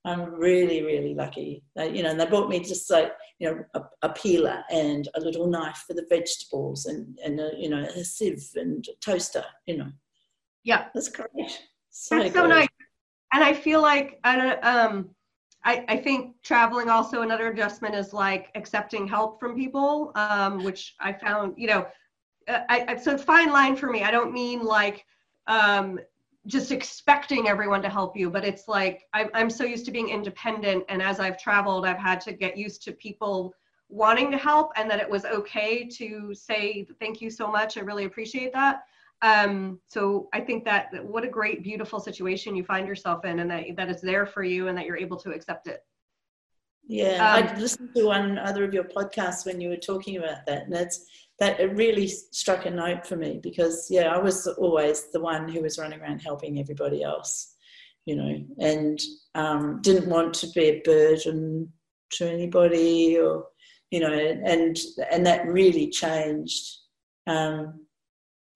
I'm 0.06 0.36
really, 0.36 0.84
really 0.84 1.16
lucky. 1.16 1.64
They, 1.76 1.96
you 1.96 2.04
know, 2.04 2.12
and 2.12 2.20
they 2.20 2.26
bought 2.28 2.50
me 2.50 2.60
just 2.60 2.90
like, 2.92 3.12
you 3.40 3.50
know, 3.50 3.64
a, 3.74 3.82
a, 4.04 4.10
peeler 4.10 4.64
and 4.70 5.08
a 5.16 5.20
little 5.20 5.48
knife 5.48 5.84
for 5.88 5.94
the 5.94 6.06
vegetables 6.10 6.86
and, 6.86 7.18
and 7.24 7.40
a, 7.40 7.52
you 7.58 7.70
know, 7.70 7.80
a 7.82 8.04
sieve 8.04 8.48
and 8.56 8.86
a 8.88 8.94
toaster, 9.04 9.44
you 9.66 9.78
know. 9.78 9.90
Yeah. 10.64 10.86
That's 10.94 11.10
great. 11.10 11.28
So 11.90 12.20
That's 12.20 12.34
so 12.34 12.46
nice. 12.46 12.68
And 13.34 13.44
I 13.44 13.54
feel 13.54 13.82
like, 13.82 14.20
I, 14.24 14.56
um, 14.58 15.10
I, 15.64 15.84
I 15.88 15.98
think 15.98 16.36
traveling 16.44 16.90
also 16.90 17.24
another 17.24 17.48
adjustment 17.48 17.96
is 17.96 18.14
like 18.14 18.50
accepting 18.54 19.08
help 19.08 19.40
from 19.40 19.56
people, 19.56 20.12
um, 20.16 20.64
which 20.64 20.94
I 21.00 21.14
found, 21.14 21.56
you 21.58 21.68
know, 21.68 21.88
uh, 22.48 22.60
I, 22.70 22.86
I, 22.90 22.96
so 22.98 23.18
fine 23.18 23.50
line 23.50 23.76
for 23.76 23.90
me. 23.90 24.04
I 24.04 24.12
don't 24.12 24.32
mean 24.32 24.64
like, 24.64 25.04
um, 25.48 26.00
just 26.48 26.72
expecting 26.72 27.48
everyone 27.48 27.82
to 27.82 27.90
help 27.90 28.16
you 28.16 28.30
but 28.30 28.46
it's 28.46 28.68
like 28.68 29.06
I'm, 29.14 29.30
I'm 29.34 29.50
so 29.50 29.64
used 29.64 29.86
to 29.86 29.92
being 29.92 30.10
independent 30.10 30.84
and 30.90 31.02
as 31.02 31.20
i've 31.20 31.40
traveled 31.40 31.86
i've 31.86 31.98
had 31.98 32.22
to 32.22 32.34
get 32.34 32.58
used 32.58 32.84
to 32.84 32.92
people 32.92 33.54
wanting 33.90 34.32
to 34.32 34.38
help 34.38 34.72
and 34.76 34.90
that 34.90 35.00
it 35.00 35.10
was 35.10 35.26
okay 35.26 35.88
to 35.88 36.34
say 36.34 36.88
thank 37.00 37.22
you 37.22 37.30
so 37.30 37.48
much 37.48 37.78
i 37.78 37.82
really 37.82 38.06
appreciate 38.06 38.54
that. 38.54 38.84
Um, 39.22 39.80
so 39.88 40.30
i 40.34 40.40
think 40.40 40.66
that 40.66 40.90
what 41.04 41.24
a 41.24 41.30
great 41.30 41.64
beautiful 41.64 42.00
situation 42.00 42.56
you 42.56 42.64
find 42.64 42.88
yourself 42.88 43.26
in 43.26 43.40
and 43.40 43.50
that 43.50 43.64
that 43.78 43.90
is 43.90 44.02
there 44.02 44.26
for 44.26 44.44
you 44.44 44.68
and 44.68 44.78
that 44.78 44.86
you're 44.86 44.98
able 44.98 45.18
to 45.18 45.32
accept 45.32 45.68
it. 45.68 45.84
Yeah 46.88 47.34
um, 47.34 47.44
i 47.44 47.60
listened 47.60 47.90
to 47.96 48.06
one 48.06 48.38
other 48.38 48.64
of 48.64 48.74
your 48.74 48.84
podcasts 48.84 49.46
when 49.46 49.62
you 49.62 49.70
were 49.70 49.78
talking 49.78 50.18
about 50.18 50.46
that 50.46 50.64
and 50.64 50.74
that's 50.74 51.06
that 51.40 51.60
it 51.60 51.76
really 51.76 52.08
struck 52.08 52.66
a 52.66 52.70
note 52.70 53.06
for 53.06 53.18
me 53.18 53.40
because 53.44 53.88
yeah, 53.90 54.14
I 54.14 54.18
was 54.18 54.48
always 54.48 55.12
the 55.12 55.20
one 55.20 55.50
who 55.50 55.62
was 55.62 55.78
running 55.78 56.00
around 56.00 56.20
helping 56.20 56.60
everybody 56.60 57.04
else, 57.04 57.56
you 58.06 58.16
know, 58.16 58.44
and 58.60 59.00
um, 59.36 59.82
didn't 59.82 60.10
want 60.10 60.34
to 60.36 60.48
be 60.52 60.66
a 60.66 60.82
burden 60.86 61.72
to 62.12 62.30
anybody 62.30 63.18
or 63.18 63.48
you 63.92 64.00
know, 64.00 64.12
and 64.12 64.78
and 65.12 65.26
that 65.26 65.48
really 65.48 65.90
changed. 65.90 66.78
Um, 67.28 67.86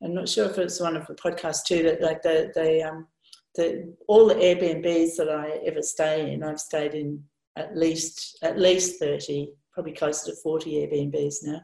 I'm 0.04 0.14
not 0.14 0.30
sure 0.30 0.50
if 0.50 0.58
it's 0.58 0.80
one 0.80 0.96
of 0.96 1.06
the 1.08 1.16
podcasts 1.16 1.64
too 1.66 1.84
that 1.84 2.02
like 2.02 2.22
the 2.24 2.52
the 2.56 2.84
um, 2.84 3.08
the 3.56 3.94
all 4.08 4.28
the 4.28 4.36
Airbnbs 4.36 5.16
that 5.18 5.30
I 5.30 5.62
ever 5.66 5.82
stay 5.82 6.34
in, 6.34 6.44
I've 6.44 6.60
stayed 6.60 6.94
in 6.94 7.24
at 7.56 7.78
least 7.78 8.40
at 8.42 8.58
least 8.58 9.00
thirty, 9.00 9.54
probably 9.72 9.94
closer 9.94 10.32
to 10.32 10.38
forty 10.38 10.72
Airbnbs 10.74 11.36
now. 11.44 11.62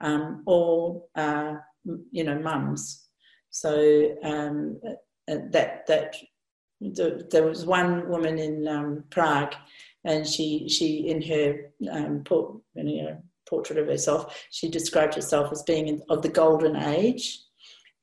Um, 0.00 0.42
all 0.46 1.10
uh, 1.16 1.54
you 2.10 2.24
know, 2.24 2.38
mums. 2.38 3.08
So 3.50 4.16
um, 4.22 4.80
uh, 4.86 5.36
that 5.50 5.86
that 5.86 6.14
the, 6.80 7.26
there 7.30 7.44
was 7.44 7.66
one 7.66 8.08
woman 8.08 8.38
in 8.38 8.68
um, 8.68 9.04
Prague, 9.10 9.54
and 10.04 10.26
she 10.26 10.68
she 10.68 11.08
in 11.08 11.22
her 11.22 11.72
um, 11.90 12.22
you 12.74 13.02
know, 13.02 13.22
portrait 13.48 13.78
of 13.78 13.86
herself, 13.86 14.46
she 14.50 14.68
described 14.68 15.14
herself 15.14 15.50
as 15.52 15.62
being 15.62 15.88
in, 15.88 16.02
of 16.08 16.22
the 16.22 16.28
golden 16.28 16.76
age. 16.76 17.40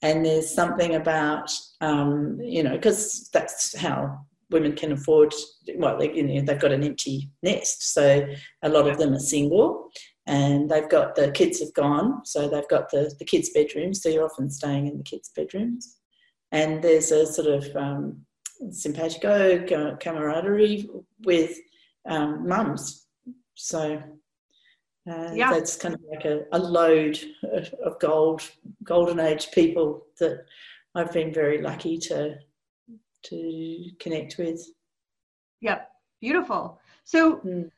And 0.01 0.25
there's 0.25 0.53
something 0.53 0.95
about 0.95 1.51
um, 1.81 2.39
you 2.41 2.63
know 2.63 2.73
because 2.73 3.29
that's 3.31 3.77
how 3.77 4.19
women 4.51 4.73
can 4.73 4.91
afford 4.91 5.34
well 5.77 5.97
they, 5.97 6.13
you 6.13 6.23
know, 6.23 6.41
they've 6.41 6.60
got 6.60 6.71
an 6.71 6.84
empty 6.84 7.29
nest. 7.41 7.93
So 7.93 8.27
a 8.62 8.69
lot 8.69 8.88
of 8.88 8.97
them 8.97 9.13
are 9.13 9.19
single 9.19 9.89
and 10.27 10.69
they've 10.69 10.89
got 10.89 11.15
the 11.15 11.31
kids 11.31 11.59
have 11.59 11.73
gone 11.73 12.25
so 12.25 12.47
they've 12.47 12.67
got 12.67 12.89
the, 12.89 13.13
the 13.19 13.25
kids 13.25 13.49
bedrooms 13.53 14.01
so 14.01 14.09
you're 14.09 14.25
often 14.25 14.49
staying 14.49 14.88
in 14.88 14.97
the 14.97 15.03
kids 15.03 15.31
bedrooms 15.35 15.97
and 16.51 16.83
there's 16.83 17.11
a 17.11 17.25
sort 17.25 17.47
of 17.47 17.75
um, 17.75 18.25
simpatico 18.71 19.65
camaraderie 19.99 20.89
with 21.23 21.57
um, 22.07 22.47
mums 22.47 23.07
so 23.55 24.01
uh, 25.09 25.31
yeah. 25.35 25.51
That's 25.51 25.75
kind 25.75 25.93
of 25.93 26.01
like 26.09 26.25
a, 26.25 26.45
a 26.51 26.57
load 26.57 27.19
of 27.83 27.99
gold, 27.99 28.41
golden 28.83 29.19
age 29.19 29.51
people 29.51 30.07
that 30.19 30.45
I've 30.95 31.13
been 31.13 31.33
very 31.33 31.61
lucky 31.61 31.97
to 31.99 32.38
to 33.25 33.89
connect 33.99 34.38
with. 34.38 34.63
Yep, 35.61 35.89
beautiful. 36.21 36.79
So, 37.03 37.38
mm. 37.38 37.69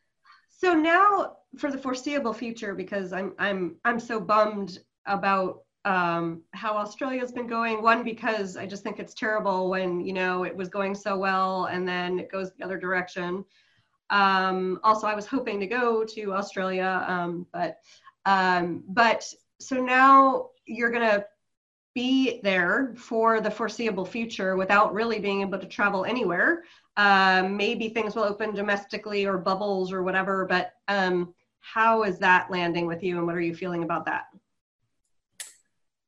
so 0.49 0.73
now 0.73 1.36
for 1.57 1.71
the 1.71 1.77
foreseeable 1.77 2.33
future, 2.33 2.75
because 2.75 3.13
I'm 3.13 3.33
I'm 3.39 3.75
I'm 3.85 3.99
so 3.99 4.19
bummed 4.19 4.79
about 5.05 5.61
um, 5.85 6.41
how 6.53 6.75
Australia's 6.75 7.31
been 7.31 7.47
going. 7.47 7.81
One 7.81 8.03
because 8.03 8.57
I 8.57 8.65
just 8.65 8.83
think 8.83 8.99
it's 8.99 9.13
terrible 9.13 9.69
when 9.69 10.01
you 10.01 10.13
know 10.13 10.43
it 10.43 10.55
was 10.55 10.69
going 10.69 10.93
so 10.93 11.17
well 11.17 11.65
and 11.65 11.87
then 11.87 12.19
it 12.19 12.31
goes 12.31 12.51
the 12.57 12.65
other 12.65 12.77
direction. 12.77 13.45
Um, 14.09 14.79
also, 14.83 15.07
I 15.07 15.15
was 15.15 15.25
hoping 15.25 15.59
to 15.59 15.67
go 15.67 16.03
to 16.03 16.33
Australia, 16.33 17.05
um, 17.07 17.45
but 17.53 17.77
um, 18.25 18.83
but 18.87 19.23
so 19.59 19.77
now 19.77 20.49
you're 20.65 20.91
gonna 20.91 21.25
be 21.95 22.41
there 22.43 22.93
for 22.95 23.41
the 23.41 23.49
foreseeable 23.49 24.05
future 24.05 24.55
without 24.55 24.93
really 24.93 25.19
being 25.19 25.41
able 25.41 25.57
to 25.57 25.65
travel 25.65 26.05
anywhere. 26.05 26.63
Um, 26.97 27.55
maybe 27.55 27.89
things 27.89 28.15
will 28.15 28.23
open 28.23 28.55
domestically 28.55 29.25
or 29.25 29.37
bubbles 29.37 29.91
or 29.93 30.01
whatever, 30.01 30.45
but 30.45 30.71
um, 30.87 31.33
how 31.59 32.03
is 32.03 32.17
that 32.19 32.49
landing 32.49 32.87
with 32.87 33.03
you, 33.03 33.17
and 33.17 33.27
what 33.27 33.35
are 33.35 33.41
you 33.41 33.53
feeling 33.53 33.83
about 33.83 34.05
that? 34.05 34.23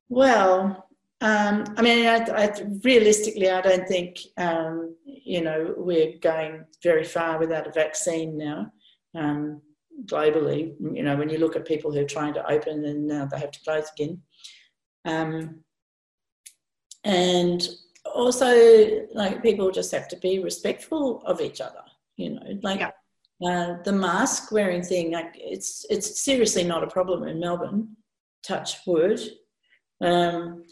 Well, 0.08 0.88
um, 1.20 1.64
I 1.76 1.82
mean, 1.82 2.06
I, 2.06 2.16
I, 2.16 2.62
realistically, 2.82 3.50
I 3.50 3.60
don't 3.60 3.86
think 3.86 4.18
um, 4.36 4.96
you 5.04 5.42
know 5.42 5.74
we're 5.76 6.18
going 6.18 6.64
very 6.82 7.04
far 7.04 7.38
without 7.38 7.68
a 7.68 7.72
vaccine 7.72 8.36
now. 8.36 8.72
Um, 9.14 9.62
globally, 10.06 10.74
you 10.80 11.02
know, 11.02 11.16
when 11.16 11.28
you 11.28 11.38
look 11.38 11.56
at 11.56 11.66
people 11.66 11.92
who 11.92 12.00
are 12.00 12.04
trying 12.04 12.32
to 12.34 12.50
open 12.50 12.84
and 12.84 13.06
now 13.06 13.26
they 13.26 13.38
have 13.38 13.50
to 13.50 13.60
close 13.60 13.90
again, 13.92 14.22
um, 15.04 15.60
and 17.04 17.68
also 18.14 19.06
like 19.14 19.42
people 19.42 19.70
just 19.70 19.92
have 19.92 20.08
to 20.08 20.16
be 20.16 20.38
respectful 20.38 21.22
of 21.24 21.40
each 21.40 21.60
other. 21.60 21.82
You 22.16 22.30
know, 22.30 22.58
like. 22.62 22.80
Yeah. 22.80 22.90
Uh, 23.42 23.82
the 23.84 23.92
mask 23.92 24.52
wearing 24.52 24.82
thing, 24.82 25.12
like 25.12 25.32
it's 25.34 25.86
it's 25.88 26.20
seriously 26.22 26.62
not 26.62 26.84
a 26.84 26.86
problem 26.86 27.26
in 27.26 27.40
Melbourne. 27.40 27.96
Touch 28.42 28.76
wood. 28.86 29.18
Um, 30.02 30.64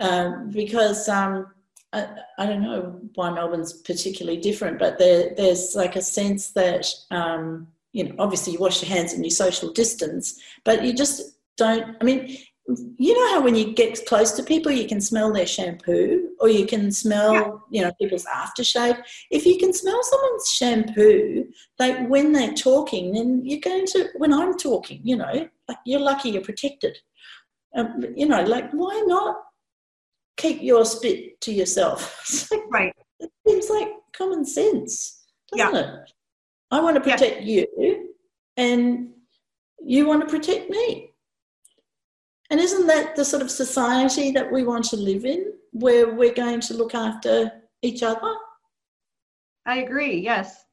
um, 0.00 0.50
because 0.50 1.08
um, 1.08 1.46
I, 1.92 2.08
I, 2.38 2.46
don't 2.46 2.62
know 2.62 3.00
why 3.14 3.30
Melbourne's 3.30 3.72
particularly 3.72 4.38
different, 4.38 4.78
but 4.78 4.98
there, 4.98 5.32
there's 5.36 5.74
like 5.74 5.96
a 5.96 6.02
sense 6.02 6.50
that 6.50 6.86
um, 7.10 7.68
you 7.92 8.04
know, 8.04 8.14
obviously 8.18 8.52
you 8.52 8.58
wash 8.58 8.82
your 8.82 8.94
hands 8.94 9.12
and 9.12 9.24
you 9.24 9.30
social 9.30 9.72
distance, 9.72 10.40
but 10.64 10.84
you 10.84 10.92
just 10.92 11.38
don't. 11.56 11.96
I 12.00 12.04
mean, 12.04 12.36
you 12.66 13.14
know 13.14 13.34
how 13.34 13.42
when 13.42 13.54
you 13.54 13.74
get 13.74 14.06
close 14.06 14.32
to 14.32 14.42
people, 14.42 14.72
you 14.72 14.88
can 14.88 15.00
smell 15.00 15.32
their 15.32 15.46
shampoo, 15.46 16.30
or 16.40 16.48
you 16.48 16.66
can 16.66 16.90
smell, 16.90 17.34
yeah. 17.34 17.50
you 17.70 17.82
know, 17.82 17.92
people's 18.00 18.24
aftershave. 18.24 19.02
If 19.30 19.44
you 19.44 19.58
can 19.58 19.72
smell 19.72 20.00
someone's 20.02 20.50
shampoo, 20.50 21.46
like 21.78 22.08
when 22.08 22.32
they're 22.32 22.54
talking, 22.54 23.12
then 23.12 23.42
you're 23.44 23.60
going 23.60 23.86
to. 23.86 24.08
When 24.16 24.32
I'm 24.32 24.56
talking, 24.56 25.00
you 25.04 25.16
know, 25.16 25.48
like 25.68 25.78
you're 25.84 26.00
lucky 26.00 26.30
you're 26.30 26.42
protected. 26.42 26.96
Um, 27.76 28.04
you 28.16 28.26
know, 28.26 28.42
like 28.44 28.70
why 28.72 29.02
not 29.06 29.36
keep 30.36 30.62
your 30.62 30.84
spit 30.84 31.40
to 31.42 31.52
yourself. 31.52 32.50
right. 32.70 32.94
It 33.20 33.30
seems 33.46 33.70
like 33.70 33.88
common 34.16 34.44
sense, 34.44 35.24
doesn't 35.54 35.74
yeah. 35.74 36.02
it? 36.02 36.12
I 36.70 36.80
want 36.80 36.96
to 36.96 37.00
protect 37.00 37.42
yeah. 37.42 37.64
you 37.76 38.08
and 38.56 39.10
you 39.80 40.06
want 40.06 40.22
to 40.22 40.26
protect 40.26 40.70
me. 40.70 41.13
And 42.50 42.60
isn't 42.60 42.86
that 42.86 43.16
the 43.16 43.24
sort 43.24 43.42
of 43.42 43.50
society 43.50 44.30
that 44.32 44.50
we 44.50 44.64
want 44.64 44.84
to 44.86 44.96
live 44.96 45.24
in, 45.24 45.52
where 45.72 46.14
we're 46.14 46.34
going 46.34 46.60
to 46.60 46.74
look 46.74 46.94
after 46.94 47.50
each 47.82 48.02
other? 48.02 48.34
I 49.66 49.78
agree, 49.78 50.18
yes. 50.18 50.64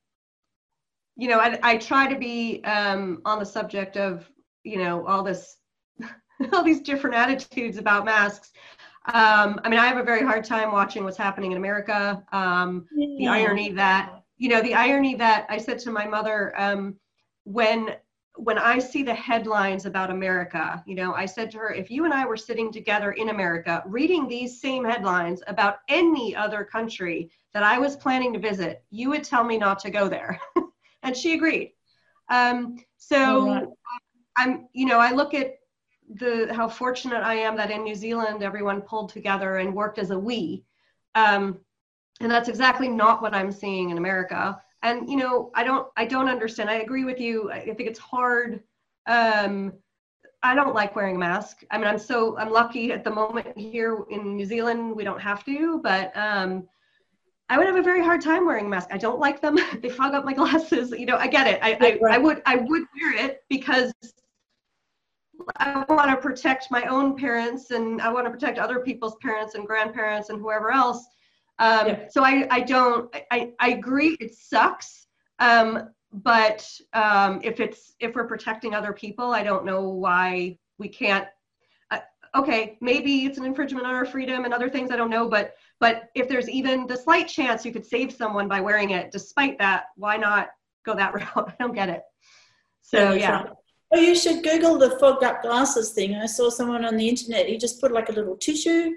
You 1.16 1.30
know, 1.30 1.40
I, 1.40 1.60
I 1.64 1.78
try 1.78 2.12
to 2.12 2.18
be 2.18 2.64
um, 2.64 3.22
on 3.26 3.40
the 3.40 3.46
subject 3.46 3.96
of, 3.98 4.30
you 4.64 4.78
know, 4.78 5.06
all 5.08 5.24
this, 5.24 5.58
all 6.54 6.64
these 6.64 6.82
different 6.82 7.16
attitudes 7.16 7.78
about 7.78 8.06
masks 8.06 8.52
um, 9.06 9.60
I 9.64 9.70
mean, 9.70 9.80
I 9.80 9.88
have 9.88 9.98
a 9.98 10.04
very 10.04 10.22
hard 10.22 10.44
time 10.44 10.72
watching 10.72 11.04
what's 11.04 11.18
happening 11.18 11.52
in 11.52 11.58
America. 11.58 12.24
Um, 12.32 12.86
yeah. 12.96 13.18
The 13.18 13.28
irony 13.28 13.72
that, 13.72 14.22
you 14.38 14.50
know, 14.50 14.62
the 14.62 14.76
irony 14.76 15.16
that 15.16 15.48
I 15.50 15.58
said 15.58 15.80
to 15.80 15.92
my 15.92 16.06
mother 16.06 16.54
um, 16.60 16.96
when 17.44 17.96
when 18.36 18.58
I 18.58 18.80
see 18.80 19.04
the 19.04 19.14
headlines 19.14 19.86
about 19.86 20.10
America, 20.10 20.82
you 20.88 20.96
know, 20.96 21.14
I 21.14 21.26
said 21.26 21.52
to 21.52 21.58
her, 21.58 21.74
if 21.74 21.92
you 21.92 22.06
and 22.06 22.14
I 22.14 22.26
were 22.26 22.38
sitting 22.38 22.72
together 22.72 23.12
in 23.12 23.30
America 23.30 23.84
reading 23.86 24.28
these 24.28 24.62
same 24.62 24.86
headlines 24.86 25.42
about 25.48 25.80
any 25.90 26.36
other 26.36 26.64
country 26.64 27.30
that 27.54 27.64
I 27.64 27.78
was 27.78 27.96
planning 27.98 28.32
to 28.34 28.40
visit, 28.40 28.84
you 28.90 29.10
would 29.10 29.24
tell 29.24 29.44
me 29.44 29.58
not 29.58 29.80
to 29.80 29.90
go 29.90 30.08
there. 30.08 30.40
and 31.04 31.16
she 31.16 31.34
agreed. 31.34 31.74
Um, 32.30 32.78
so 32.98 33.48
right. 33.48 33.68
I'm, 34.38 34.68
you 34.72 34.86
know, 34.86 35.00
I 35.00 35.12
look 35.12 35.34
at 35.34 35.56
the 36.16 36.52
how 36.54 36.68
fortunate 36.68 37.24
I 37.24 37.36
am 37.36 37.56
that 37.58 37.72
in 37.72 37.84
New 37.84 37.96
Zealand 37.96 38.44
everyone 38.44 38.82
pulled 38.82 39.10
together 39.10 39.58
and 39.58 39.74
worked 39.74 40.00
as 40.00 40.12
a 40.12 40.20
we. 40.20 40.64
Um, 41.16 41.60
and 42.22 42.32
that's 42.32 42.50
exactly 42.50 42.88
not 42.88 43.22
what 43.22 43.34
I'm 43.34 43.52
seeing 43.52 43.90
in 43.90 43.98
America. 43.98 44.62
And 44.84 45.10
you 45.10 45.18
know, 45.18 45.52
I 45.56 45.64
don't 45.64 45.88
I 45.96 46.06
don't 46.06 46.28
understand. 46.28 46.70
I 46.70 46.76
agree 46.76 47.04
with 47.04 47.20
you. 47.20 47.52
I 47.52 47.60
think 47.60 47.82
it's 47.82 48.00
hard. 48.00 48.62
Um, 49.08 49.74
I 50.44 50.56
don't 50.56 50.74
like 50.74 50.96
wearing 50.96 51.16
a 51.16 51.20
mask. 51.20 51.64
I 51.70 51.78
mean, 51.78 51.88
I'm 51.88 52.00
so 52.00 52.38
I'm 52.38 52.50
lucky 52.50 52.92
at 52.92 53.04
the 53.04 53.12
moment 53.12 53.58
here 53.58 54.06
in 54.10 54.36
New 54.36 54.46
Zealand 54.46 54.96
we 54.96 55.04
don't 55.04 55.22
have 55.22 55.44
to, 55.46 55.80
but 55.84 56.16
um, 56.18 56.68
I 57.50 57.58
would 57.58 57.68
have 57.68 57.76
a 57.76 57.84
very 57.84 58.02
hard 58.02 58.22
time 58.22 58.46
wearing 58.46 58.66
a 58.66 58.70
mask. 58.70 58.90
I 58.92 58.98
don't 58.98 59.20
like 59.20 59.42
them. 59.42 59.58
they 59.82 59.90
fog 59.90 60.14
up 60.14 60.26
my 60.26 60.34
glasses. 60.34 60.92
You 60.92 61.06
know, 61.06 61.18
I 61.18 61.28
get 61.28 61.48
it. 61.48 61.60
I, 61.62 61.78
I, 61.80 62.16
I 62.16 62.18
would 62.18 62.42
I 62.46 62.56
would 62.56 62.84
wear 63.00 63.26
it 63.26 63.44
because 63.50 63.94
I 65.58 65.86
want 65.90 66.10
to 66.10 66.18
protect 66.18 66.72
my 66.72 66.84
own 66.86 67.18
parents 67.18 67.72
and 67.72 68.02
I 68.02 68.12
want 68.12 68.26
to 68.26 68.32
protect 68.32 68.58
other 68.58 68.80
people's 68.80 69.16
parents 69.22 69.56
and 69.56 69.68
grandparents 69.68 70.30
and 70.30 70.40
whoever 70.40 70.72
else. 70.72 71.06
Um, 71.60 71.88
yeah. 71.88 72.08
So 72.10 72.24
I, 72.24 72.48
I 72.50 72.62
don't, 72.62 73.14
I, 73.32 73.52
I 73.60 73.70
agree 73.70 74.18
it 74.20 74.36
sucks. 74.36 75.08
Um, 75.40 75.90
but 76.14 76.70
um, 76.94 77.40
if 77.44 77.60
it's, 77.60 77.94
if 78.00 78.16
we're 78.16 78.28
protecting 78.28 78.74
other 78.74 78.94
people, 78.94 79.32
I 79.32 79.44
don't 79.44 79.66
know 79.66 79.90
why 79.90 80.58
we 80.78 80.88
can't, 80.90 81.28
uh, 81.90 82.00
okay, 82.36 82.78
maybe 82.82 83.26
it's 83.26 83.38
an 83.38 83.46
infringement 83.46 83.86
on 83.86 83.96
our 83.96 84.06
freedom 84.06 84.44
and 84.44 84.54
other 84.54 84.70
things, 84.70 84.92
I 84.92 84.98
don't 84.98 85.10
know, 85.10 85.30
but, 85.30 85.54
but 85.80 86.10
if 86.16 86.28
there's 86.28 86.50
even 86.50 86.86
the 86.86 86.98
slight 86.98 87.28
chance 87.28 87.66
you 87.66 87.72
could 87.72 87.86
save 87.86 88.12
someone 88.12 88.48
by 88.48 88.60
wearing 88.60 88.90
it, 88.92 89.12
despite 89.12 89.58
that, 89.60 89.86
why 89.96 90.18
not 90.18 90.50
go 90.86 90.96
that 90.96 91.14
route? 91.36 91.48
I 91.48 91.54
don't 91.60 91.74
get 91.74 91.90
it. 91.90 92.02
So 92.82 93.14
yeah. 93.14 93.46
Oh, 93.94 94.00
you 94.00 94.16
should 94.16 94.44
Google 94.44 94.78
the 94.78 94.98
fogged 95.00 95.24
up 95.24 95.42
glasses 95.42 95.92
thing. 95.92 96.16
I 96.16 96.26
saw 96.26 96.50
someone 96.50 96.86
on 96.86 96.96
the 96.96 97.08
internet. 97.08 97.48
He 97.48 97.58
just 97.58 97.82
put 97.82 97.92
like 97.92 98.10
a 98.10 98.14
little 98.14 98.38
tissue, 98.38 98.92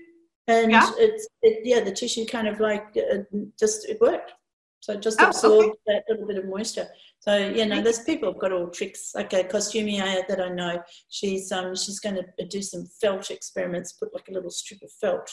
and 0.47 0.71
Yeah? 0.73 0.91
it's 0.97 1.27
it, 1.43 1.61
yeah, 1.65 1.81
the 1.81 1.93
tissue 1.93 2.27
kind 2.27 2.49
of 2.49 2.61
like 2.61 2.87
uh, 2.97 3.19
just 3.59 3.89
it 3.89 4.01
worked. 4.01 4.33
So 4.81 4.93
it 4.93 5.01
just 5.01 5.21
Oh, 5.21 5.29
absorbed 5.29 5.69
okay. 5.69 5.79
that 5.87 6.05
little 6.11 6.27
bit 6.27 6.37
of 6.37 6.45
moisture. 6.45 6.87
So 7.21 7.37
you 7.37 7.65
know, 7.65 7.81
there's 7.81 8.01
people 8.01 8.31
who've 8.31 8.41
got 8.41 8.53
all 8.53 8.69
tricks. 8.69 9.13
Like 9.15 9.33
a 9.33 9.43
costumier 9.45 10.25
that 10.29 10.41
I 10.43 10.51
know, 10.51 10.83
she's 11.09 11.51
um 11.53 11.75
she's 11.75 12.01
going 12.01 12.17
to 12.17 12.47
do 12.47 12.61
some 12.61 12.87
felt 13.01 13.31
experiments. 13.31 13.93
Put 13.95 14.13
like 14.13 14.29
a 14.29 14.33
little 14.33 14.51
strip 14.51 14.83
of 14.83 14.91
felt 15.01 15.31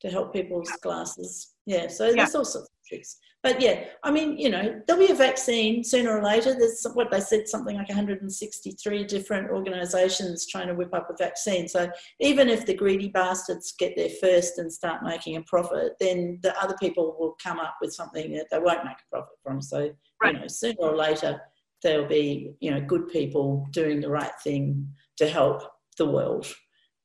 to 0.00 0.08
help 0.10 0.32
people's 0.32 0.70
glasses. 0.82 1.54
Yeah, 1.66 1.88
so 1.88 2.12
there's 2.12 2.34
all 2.34 2.44
sorts 2.44 2.68
of 2.68 2.88
tricks. 2.88 3.18
But 3.42 3.60
yeah, 3.60 3.84
I 4.04 4.10
mean, 4.10 4.36
you 4.36 4.50
know, 4.50 4.80
there'll 4.86 5.06
be 5.06 5.12
a 5.12 5.16
vaccine 5.16 5.82
sooner 5.82 6.18
or 6.18 6.22
later. 6.22 6.54
There's 6.58 6.86
what 6.92 7.10
they 7.10 7.20
said, 7.20 7.48
something 7.48 7.76
like 7.76 7.88
163 7.88 9.04
different 9.04 9.50
organisations 9.50 10.46
trying 10.46 10.68
to 10.68 10.74
whip 10.74 10.92
up 10.92 11.08
a 11.08 11.16
vaccine. 11.16 11.66
So 11.66 11.90
even 12.20 12.50
if 12.50 12.66
the 12.66 12.74
greedy 12.74 13.08
bastards 13.08 13.72
get 13.78 13.94
there 13.96 14.10
first 14.20 14.58
and 14.58 14.70
start 14.70 15.02
making 15.02 15.36
a 15.36 15.42
profit, 15.42 15.92
then 16.00 16.38
the 16.42 16.54
other 16.62 16.76
people 16.78 17.16
will 17.18 17.36
come 17.42 17.58
up 17.58 17.76
with 17.80 17.94
something 17.94 18.32
that 18.32 18.48
they 18.50 18.58
won't 18.58 18.84
make 18.84 18.98
a 18.98 19.10
profit 19.10 19.36
from. 19.42 19.62
So 19.62 19.90
Right. 20.22 20.34
you 20.34 20.40
know, 20.40 20.46
sooner 20.48 20.76
or 20.80 20.96
later 20.96 21.40
there'll 21.82 22.06
be 22.06 22.52
you 22.60 22.70
know 22.70 22.80
good 22.80 23.08
people 23.08 23.66
doing 23.70 24.00
the 24.00 24.10
right 24.10 24.32
thing 24.44 24.86
to 25.16 25.28
help 25.28 25.62
the 25.96 26.06
world. 26.06 26.46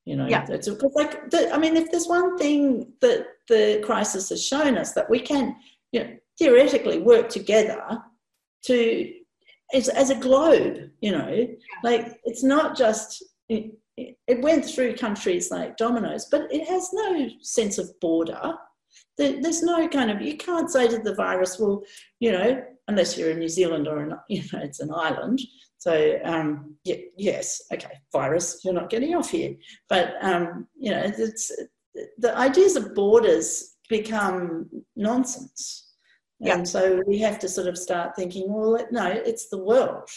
You 0.06 0.16
know, 0.16 0.28
Yeah. 0.28 0.46
it's 0.50 0.70
because 0.70 0.94
like 0.96 1.30
the, 1.32 1.52
I 1.54 1.58
mean, 1.58 1.76
if 1.76 1.92
there's 1.92 2.08
one 2.08 2.38
thing 2.38 2.94
that 3.02 3.26
the 3.50 3.82
crisis 3.84 4.30
has 4.30 4.46
shown 4.46 4.78
us 4.78 4.94
that 4.94 5.10
we 5.10 5.20
can, 5.20 5.56
you 5.92 6.04
know, 6.04 6.10
theoretically 6.38 7.00
work 7.00 7.30
together 7.30 8.04
to 8.66 9.14
as, 9.74 9.90
as 9.90 10.10
a 10.10 10.16
globe. 10.16 10.92
You 11.02 11.12
know, 11.12 11.48
like 11.84 12.20
it's 12.24 12.44
not 12.44 12.78
just 12.78 13.24
it, 13.50 13.72
it 13.98 14.42
went 14.42 14.66
through 14.66 14.96
countries 14.96 15.52
like 15.52 15.78
dominoes, 15.78 16.28
but 16.30 16.52
it 16.52 16.68
has 16.68 16.90
no 16.94 17.30
sense 17.42 17.78
of 17.78 17.98
border. 18.00 18.54
There's 19.18 19.64
no 19.64 19.88
kind 19.88 20.12
of 20.12 20.22
you 20.22 20.38
can't 20.38 20.70
say 20.70 20.88
to 20.88 21.00
the 21.00 21.16
virus, 21.16 21.58
well, 21.60 21.84
you 22.20 22.32
know, 22.32 22.64
unless 22.88 23.18
you're 23.18 23.32
in 23.32 23.40
New 23.40 23.50
Zealand 23.50 23.88
or 23.88 24.00
an, 24.00 24.14
you 24.30 24.42
know 24.52 24.60
it's 24.62 24.80
an 24.82 24.92
island. 24.94 25.40
So 25.78 26.20
um, 26.24 26.76
yeah, 26.84 26.96
yes, 27.18 27.62
okay, 27.72 28.00
virus, 28.12 28.62
you're 28.64 28.74
not 28.74 28.90
getting 28.90 29.16
off 29.16 29.30
here. 29.30 29.56
But 29.90 30.16
um, 30.22 30.68
you 30.78 30.92
know, 30.92 31.04
it's 31.06 31.52
the 32.18 32.38
ideas 32.38 32.76
of 32.76 32.96
borders 32.96 33.76
become 33.90 34.70
nonsense. 34.96 35.94
Yeah. 36.40 36.56
And 36.56 36.68
so 36.68 37.02
we 37.08 37.18
have 37.20 37.40
to 37.40 37.50
sort 37.50 37.68
of 37.68 37.78
start 37.78 38.16
thinking, 38.16 38.52
well, 38.52 38.86
no, 38.92 39.08
it's 39.08 39.48
the 39.50 39.64
world. 39.64 40.10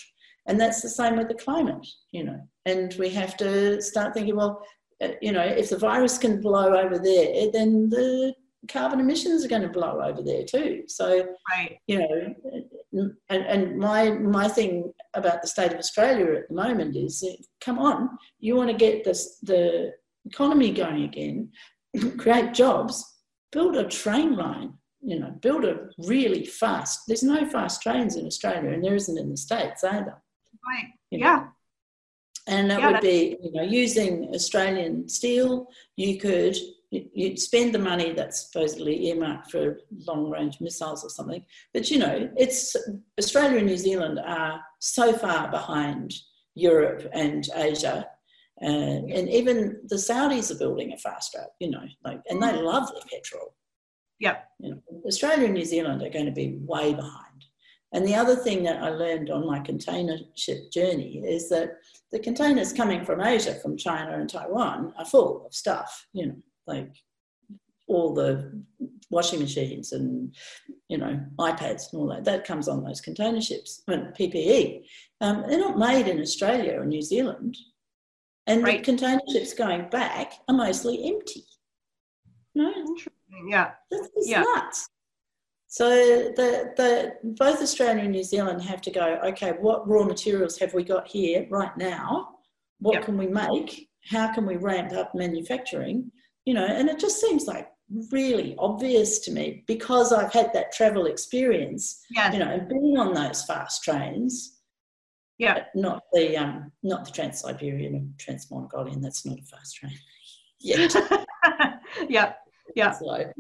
And 0.47 0.59
that's 0.59 0.83
the 0.83 0.89
same 0.89 1.17
with 1.17 1.29
the 1.29 1.35
climate, 1.35 1.87
you 2.11 2.25
know. 2.25 2.41
And 2.65 2.95
we 2.99 3.11
have 3.11 3.37
to 3.37 3.81
start 3.81 4.15
thinking, 4.15 4.37
well, 4.37 4.63
uh, 5.03 5.09
you 5.23 5.31
know, 5.31 5.45
if 5.45 5.71
the 5.71 5.79
virus 5.79 6.19
can 6.19 6.41
blow 6.41 6.75
over 6.77 6.99
there, 6.99 7.51
then 7.53 7.89
the 7.89 8.35
carbon 8.67 9.01
emissions 9.01 9.45
are 9.45 9.49
going 9.49 9.63
to 9.63 9.69
blow 9.69 10.01
over 10.03 10.23
there 10.23 10.45
too. 10.45 10.85
So, 10.89 11.27
Right. 11.51 11.79
you 11.87 11.99
know, 12.01 12.35
and, 12.93 13.47
and 13.47 13.79
my 13.79 14.11
my 14.11 14.49
thing 14.49 14.93
about 15.15 15.43
the 15.43 15.49
state 15.49 15.73
of 15.73 15.79
Australia 15.79 16.33
at 16.35 16.49
the 16.49 16.55
moment 16.55 16.97
is, 16.97 17.25
come 17.61 17.79
on, 17.79 18.11
you 18.41 18.57
want 18.57 18.71
to 18.71 18.77
get 18.77 19.05
this 19.05 19.39
the 19.43 19.93
economy 20.25 20.73
going 20.73 21.05
again, 21.05 21.51
create 22.19 22.53
jobs, 22.55 23.05
build 23.53 23.77
a 23.77 23.85
train 23.89 24.37
line. 24.37 24.75
You 25.01 25.21
know, 25.21 25.31
build 25.31 25.65
a 25.65 25.91
really 25.99 26.45
fast. 26.45 27.03
There's 27.07 27.23
no 27.23 27.49
fast 27.49 27.83
trains 27.83 28.17
in 28.17 28.27
Australia, 28.27 28.71
and 28.73 28.83
there 28.83 28.97
isn't 28.97 29.17
in 29.17 29.31
the 29.31 29.37
states 29.37 29.85
either. 29.85 30.17
Right. 30.69 30.89
you 31.13 31.19
know. 31.21 31.27
Yeah. 31.27 31.47
And 32.49 32.69
that 32.71 32.81
Yeah, 32.81 32.91
would 32.93 33.01
be, 33.03 33.37
you 33.41 33.53
know, 33.53 33.63
using 33.63 34.31
Australian 34.35 35.09
steel. 35.09 35.69
You 35.97 36.19
could 36.19 36.57
you'd 36.91 37.39
spend 37.39 37.75
the 37.75 37.79
money 37.79 38.13
that's 38.13 38.47
supposedly 38.47 39.09
earmarked 39.09 39.51
for 39.51 39.81
long-range 40.07 40.59
missiles 40.61 41.05
or 41.05 41.11
something. 41.11 41.45
But 41.75 41.91
you 41.91 41.99
know, 41.99 42.31
it's 42.37 42.75
Australia 43.19 43.59
and 43.59 43.67
New 43.67 43.77
Zealand 43.77 44.19
are 44.25 44.61
so 44.79 45.13
far 45.13 45.51
behind 45.51 46.15
Europe 46.55 47.09
and 47.13 47.47
Asia, 47.55 48.07
uh, 48.63 48.67
and 48.67 49.29
even 49.29 49.81
the 49.87 49.97
Saudis 49.97 50.51
are 50.51 50.59
building 50.59 50.93
a 50.93 50.97
fast 50.97 51.35
road. 51.37 51.49
You 51.61 51.71
know, 51.71 51.85
like, 52.05 52.21
and 52.29 52.43
they 52.43 52.53
love 52.53 52.89
their 52.89 53.03
petrol. 53.21 53.55
Yeah. 54.19 54.39
You 54.59 54.71
know, 54.71 54.83
Australia 55.07 55.45
and 55.45 55.55
New 55.55 55.65
Zealand 55.65 56.03
are 56.03 56.11
going 56.11 56.27
to 56.27 56.33
be 56.33 56.59
way 56.61 56.95
behind. 56.95 57.25
And 57.93 58.07
the 58.07 58.15
other 58.15 58.37
thing 58.37 58.65
that 58.65 58.83
I 58.83 58.91
learned 58.91 59.31
on 59.31 59.47
my 59.47 59.61
container 59.61 60.19
ship 60.35 60.71
journey 60.71 61.23
is 61.25 61.49
that 61.49 61.71
the 62.13 62.19
containers 62.19 62.73
coming 62.73 63.05
from 63.05 63.21
Asia, 63.21 63.55
from 63.55 63.79
China 63.79 64.19
and 64.19 64.29
Taiwan, 64.29 64.93
are 64.99 65.07
full 65.07 65.47
of 65.47 65.55
stuff, 65.55 66.07
you 66.13 66.27
know, 66.27 66.37
like 66.69 66.95
all 67.89 68.15
the 68.15 68.63
washing 69.11 69.41
machines 69.41 69.93
and, 69.93 70.35
you 70.89 70.99
know, 70.99 71.19
iPads 71.39 71.91
and 71.93 72.01
all 72.01 72.07
that. 72.09 72.25
That 72.25 72.45
comes 72.47 72.69
on 72.69 72.85
those 72.85 73.01
container 73.01 73.41
ships, 73.41 73.83
I 73.89 73.97
mean, 73.97 74.13
PPE. 74.19 74.85
Um, 75.23 75.45
they're 75.49 75.59
not 75.59 75.79
made 75.79 76.07
in 76.07 76.21
Australia 76.21 76.79
or 76.79 76.85
New 76.85 77.01
Zealand. 77.03 77.57
And 78.47 78.63
Right. 78.63 78.79
the 78.79 78.85
container 78.85 79.21
ships 79.33 79.55
going 79.55 79.89
back 79.89 80.35
are 80.49 80.55
mostly 80.55 81.09
empty. 81.09 81.45
No, 82.55 82.69
Interesting. 82.71 83.13
Yeah. 83.51 83.73
that's 83.91 84.09
Yeah. 84.25 84.43
nuts. 84.43 84.89
So 85.69 85.89
the, 85.89 86.73
the 86.77 87.15
both 87.25 87.61
Australia 87.63 88.03
and 88.03 88.13
New 88.13 88.25
Zealand 88.25 88.63
have 88.63 88.81
to 88.83 88.91
go, 88.91 89.19
okay, 89.25 89.53
what 89.53 89.87
raw 89.89 90.05
materials 90.05 90.59
have 90.59 90.73
we 90.75 90.83
got 90.83 91.07
here 91.09 91.47
right 91.51 91.77
now? 91.77 92.37
What 92.81 92.95
Yep. 92.95 93.05
can 93.05 93.19
we 93.19 93.27
make? 93.27 93.89
How 94.11 94.33
can 94.33 94.47
we 94.47 94.57
ramp 94.57 94.93
up 94.93 95.15
manufacturing? 95.15 96.11
You 96.49 96.55
know, 96.55 96.65
and 96.65 96.89
it 96.89 96.99
just 96.99 97.21
seems 97.21 97.47
like 97.47 97.69
really 98.11 98.57
obvious 98.59 99.19
to 99.19 99.31
me 99.31 99.65
because 99.67 100.15
I've 100.15 100.33
had 100.33 100.51
that 100.55 100.73
travel 100.73 101.05
experience, 101.05 102.03
Yes. 102.09 102.33
you 102.33 102.39
know, 102.41 102.59
being 102.71 102.97
on 102.97 103.13
those 103.13 103.45
fast 103.45 103.85
trains, 103.85 104.57
Yeah. 105.37 105.65
not 105.75 106.05
the 106.15 106.39
um 106.39 106.73
not 106.83 107.05
the 107.05 107.11
Trans-Siberian 107.11 107.95
and 107.97 108.19
Trans-Mongolian, 108.19 109.03
that's 109.03 109.27
not 109.27 109.39
a 109.39 109.43
fast 109.43 109.77
train. 109.77 109.93
Yet. 110.61 110.95
yeah. 112.09 112.33
Yeah. 112.75 112.93
So, 112.93 113.31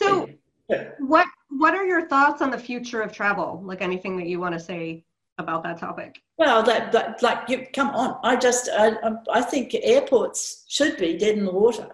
So 0.00 0.28
yeah. 0.68 0.88
what 0.98 1.28
what 1.50 1.74
are 1.76 1.86
your 1.86 2.08
thoughts 2.08 2.42
on 2.42 2.50
the 2.50 2.58
future 2.58 3.02
of 3.02 3.12
travel? 3.12 3.62
Like 3.64 3.82
anything 3.82 4.16
that 4.16 4.26
you 4.26 4.40
want 4.40 4.54
to 4.54 4.60
say 4.60 5.04
about 5.38 5.62
that 5.64 5.78
topic? 5.78 6.20
Well, 6.38 6.62
that, 6.62 6.92
that 6.92 7.22
like 7.22 7.48
you 7.48 7.66
come 7.74 7.88
on. 7.90 8.18
I 8.22 8.36
just 8.36 8.68
I, 8.72 8.96
I- 9.32 9.42
think 9.42 9.74
airports 9.74 10.64
should 10.68 10.96
be 10.96 11.16
dead 11.16 11.38
in 11.38 11.44
the 11.44 11.52
water. 11.52 11.88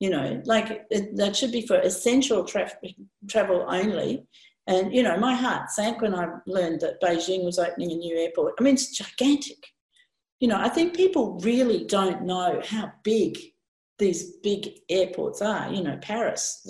You 0.00 0.10
know, 0.10 0.40
like 0.44 0.86
it, 0.90 1.16
that 1.16 1.34
should 1.36 1.50
be 1.52 1.66
for 1.66 1.78
essential 1.80 2.44
traffic 2.44 2.94
travel 3.28 3.64
only. 3.68 4.26
And 4.66 4.94
you 4.94 5.02
know, 5.02 5.16
my 5.16 5.34
heart 5.34 5.70
sank 5.70 6.00
when 6.02 6.14
I 6.14 6.28
learned 6.46 6.80
that 6.80 7.00
Beijing 7.00 7.44
was 7.44 7.58
opening 7.58 7.90
a 7.92 7.94
new 7.96 8.16
airport. 8.16 8.54
I 8.58 8.62
mean, 8.62 8.74
it's 8.74 8.96
gigantic. 8.96 9.58
You 10.40 10.48
know, 10.48 10.58
I 10.58 10.68
think 10.68 10.94
people 10.94 11.40
really 11.42 11.84
don't 11.84 12.22
know 12.22 12.60
how 12.64 12.92
big 13.02 13.38
these 13.98 14.36
big 14.44 14.68
airports 14.88 15.42
are. 15.42 15.72
You 15.72 15.82
know, 15.82 15.98
Paris, 16.00 16.64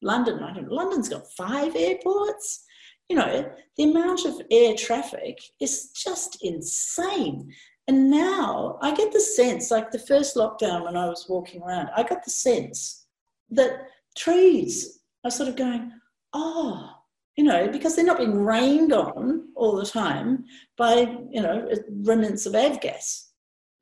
London. 0.00 0.42
I 0.42 0.54
don't, 0.54 0.72
London's 0.72 1.08
got 1.10 1.30
five 1.36 1.76
airports. 1.76 2.64
You 3.10 3.16
know, 3.16 3.52
the 3.76 3.90
amount 3.90 4.24
of 4.24 4.40
air 4.52 4.74
traffic 4.76 5.40
is 5.60 5.90
just 5.90 6.38
insane. 6.42 7.52
And 7.88 8.08
now 8.08 8.78
I 8.80 8.94
get 8.94 9.12
the 9.12 9.20
sense, 9.20 9.72
like 9.72 9.90
the 9.90 9.98
first 9.98 10.36
lockdown 10.36 10.84
when 10.84 10.96
I 10.96 11.08
was 11.08 11.26
walking 11.28 11.60
around, 11.60 11.90
I 11.96 12.04
got 12.04 12.22
the 12.24 12.30
sense 12.30 13.06
that 13.50 13.88
trees 14.16 15.00
are 15.24 15.30
sort 15.32 15.48
of 15.48 15.56
going, 15.56 15.90
oh, 16.34 16.88
you 17.36 17.42
know, 17.42 17.66
because 17.66 17.96
they're 17.96 18.04
not 18.04 18.18
being 18.18 18.44
rained 18.44 18.92
on 18.92 19.48
all 19.56 19.74
the 19.74 19.84
time 19.84 20.44
by, 20.76 21.16
you 21.32 21.42
know, 21.42 21.68
uh, 21.72 21.76
remnants 22.02 22.46
of 22.46 22.52
avgas. 22.52 23.30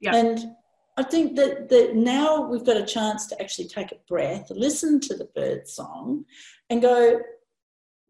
Yeah. 0.00 0.16
And 0.16 0.52
I 0.96 1.02
think 1.02 1.36
that, 1.36 1.68
that 1.68 1.96
now 1.96 2.48
we've 2.48 2.64
got 2.64 2.78
a 2.78 2.86
chance 2.86 3.26
to 3.26 3.42
actually 3.42 3.68
take 3.68 3.92
a 3.92 4.00
breath, 4.08 4.50
listen 4.50 5.00
to 5.00 5.16
the 5.16 5.28
bird 5.34 5.68
song, 5.68 6.24
and 6.70 6.80
go, 6.80 7.20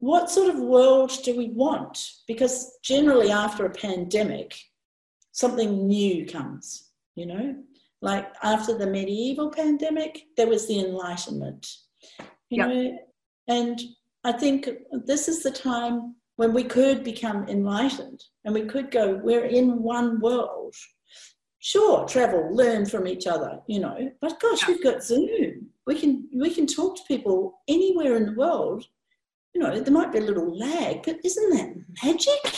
what 0.00 0.30
sort 0.30 0.48
of 0.48 0.60
world 0.60 1.12
do 1.24 1.36
we 1.36 1.48
want? 1.50 1.98
Because 2.26 2.78
generally, 2.82 3.30
after 3.30 3.66
a 3.66 3.70
pandemic, 3.70 4.54
something 5.32 5.86
new 5.86 6.26
comes, 6.26 6.90
you 7.14 7.26
know? 7.26 7.56
Like 8.00 8.32
after 8.42 8.78
the 8.78 8.86
medieval 8.86 9.50
pandemic, 9.50 10.26
there 10.36 10.46
was 10.46 10.66
the 10.68 10.78
Enlightenment, 10.78 11.66
you 12.48 12.58
Yep. 12.58 12.68
know? 12.68 12.98
And 13.48 13.80
I 14.24 14.32
think 14.32 14.68
this 15.04 15.26
is 15.28 15.42
the 15.42 15.50
time 15.50 16.14
when 16.36 16.52
we 16.52 16.62
could 16.62 17.02
become 17.02 17.48
enlightened 17.48 18.22
and 18.44 18.54
we 18.54 18.62
could 18.66 18.90
go, 18.92 19.16
we're 19.24 19.46
in 19.46 19.82
one 19.82 20.20
world. 20.20 20.74
Sure, 21.58 22.06
travel, 22.06 22.54
learn 22.54 22.86
from 22.86 23.08
each 23.08 23.26
other, 23.26 23.60
you 23.66 23.80
know, 23.80 24.12
but 24.20 24.38
gosh, 24.38 24.62
Yeah. 24.62 24.68
we've 24.68 24.82
got 24.84 25.02
Zoom. 25.02 25.72
We 25.86 25.98
can 25.98 26.28
we 26.32 26.54
can 26.54 26.66
talk 26.68 26.96
to 26.96 27.02
people 27.08 27.60
anywhere 27.66 28.14
in 28.16 28.26
the 28.26 28.34
world. 28.34 28.86
You 29.58 29.64
know, 29.64 29.80
there 29.80 29.92
might 29.92 30.12
be 30.12 30.18
a 30.18 30.22
little 30.22 30.56
lag, 30.56 31.02
but 31.02 31.18
isn't 31.24 31.50
that 31.50 31.74
magic? 32.04 32.54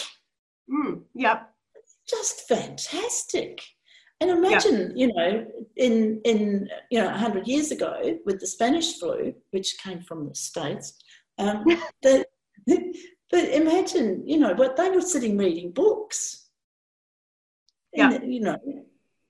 Mm, 0.70 1.00
yep. 1.14 1.50
just 2.06 2.46
fantastic. 2.46 3.62
And 4.20 4.28
imagine, 4.28 4.92
yeah. 4.94 5.06
you 5.06 5.12
know, 5.14 5.46
in 5.76 6.20
in 6.26 6.68
you 6.90 7.00
know, 7.00 7.08
hundred 7.08 7.48
years 7.48 7.70
ago 7.70 8.18
with 8.26 8.38
the 8.38 8.46
Spanish 8.46 8.98
flu, 8.98 9.32
which 9.52 9.78
came 9.82 10.02
from 10.02 10.28
the 10.28 10.34
states, 10.34 11.02
um, 11.38 11.64
that 12.02 12.26
but 12.66 13.44
imagine, 13.48 14.28
you 14.28 14.38
know, 14.38 14.54
but 14.54 14.76
they 14.76 14.90
were 14.90 15.00
sitting 15.00 15.38
reading 15.38 15.72
books. 15.72 16.50
Yeah. 17.94 18.12
And, 18.12 18.34
you 18.34 18.40
know, 18.42 18.58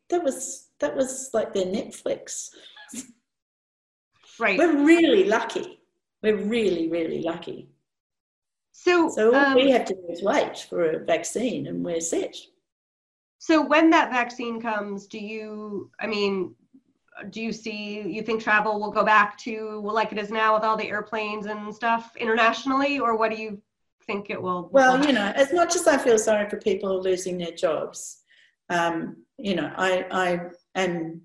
that 0.08 0.24
was 0.24 0.70
that 0.80 0.96
was 0.96 1.30
like 1.32 1.54
their 1.54 1.66
Netflix. 1.66 2.48
Right. 4.40 4.58
We're 4.58 4.84
really 4.84 5.28
lucky. 5.28 5.79
We're 6.22 6.36
really, 6.36 6.88
really 6.88 7.22
lucky. 7.22 7.68
So, 8.72 9.10
so 9.10 9.34
all 9.34 9.46
um, 9.46 9.54
we 9.54 9.70
have 9.70 9.84
to 9.86 9.94
do 9.94 10.06
is 10.08 10.22
wait 10.22 10.66
for 10.68 10.90
a 10.90 11.04
vaccine 11.04 11.66
and 11.66 11.84
we're 11.84 12.00
set. 12.00 12.36
So 13.38 13.64
when 13.64 13.90
that 13.90 14.10
vaccine 14.10 14.60
comes, 14.60 15.06
do 15.06 15.18
you, 15.18 15.90
I 15.98 16.06
mean, 16.06 16.54
do 17.30 17.40
you 17.40 17.52
see, 17.52 18.00
you 18.00 18.22
think 18.22 18.42
travel 18.42 18.78
will 18.78 18.90
go 18.90 19.04
back 19.04 19.38
to 19.38 19.80
like 19.84 20.12
it 20.12 20.18
is 20.18 20.30
now 20.30 20.54
with 20.54 20.62
all 20.62 20.76
the 20.76 20.88
airplanes 20.88 21.46
and 21.46 21.74
stuff 21.74 22.16
internationally, 22.16 22.98
or 22.98 23.16
what 23.16 23.30
do 23.30 23.40
you 23.40 23.60
think 24.06 24.30
it 24.30 24.40
will? 24.40 24.68
Well, 24.72 25.04
you 25.04 25.12
know, 25.12 25.32
as 25.34 25.52
much 25.52 25.74
as 25.74 25.86
I 25.86 25.98
feel 25.98 26.18
sorry 26.18 26.48
for 26.48 26.58
people 26.58 27.02
losing 27.02 27.38
their 27.38 27.52
jobs, 27.52 28.22
um, 28.68 29.16
you 29.36 29.54
know, 29.54 29.72
I, 29.76 30.06
I 30.10 30.40
am 30.74 31.22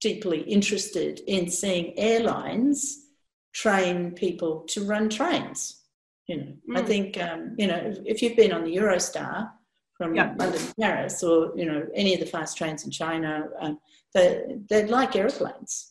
deeply 0.00 0.40
interested 0.42 1.20
in 1.26 1.50
seeing 1.50 1.98
airlines 1.98 3.06
train 3.52 4.12
people 4.12 4.64
to 4.68 4.84
run 4.84 5.08
trains. 5.08 5.82
You 6.26 6.36
know, 6.36 6.52
mm. 6.70 6.78
I 6.78 6.82
think 6.82 7.20
um, 7.20 7.54
you 7.58 7.66
know 7.66 7.76
if, 7.76 7.98
if, 8.06 8.22
you've 8.22 8.36
been 8.36 8.52
on 8.52 8.64
the 8.64 8.76
Eurostar 8.76 9.50
from 9.96 10.14
yeah. 10.14 10.34
London 10.38 10.60
to 10.60 10.74
Paris, 10.80 11.22
or 11.22 11.52
you 11.56 11.66
know 11.66 11.86
any 11.94 12.14
of 12.14 12.20
the 12.20 12.26
fast 12.26 12.56
trains 12.56 12.84
in 12.84 12.90
China, 12.90 13.48
um, 13.60 13.78
they 14.14 14.44
they're 14.68 14.86
like 14.86 15.16
airplanes. 15.16 15.86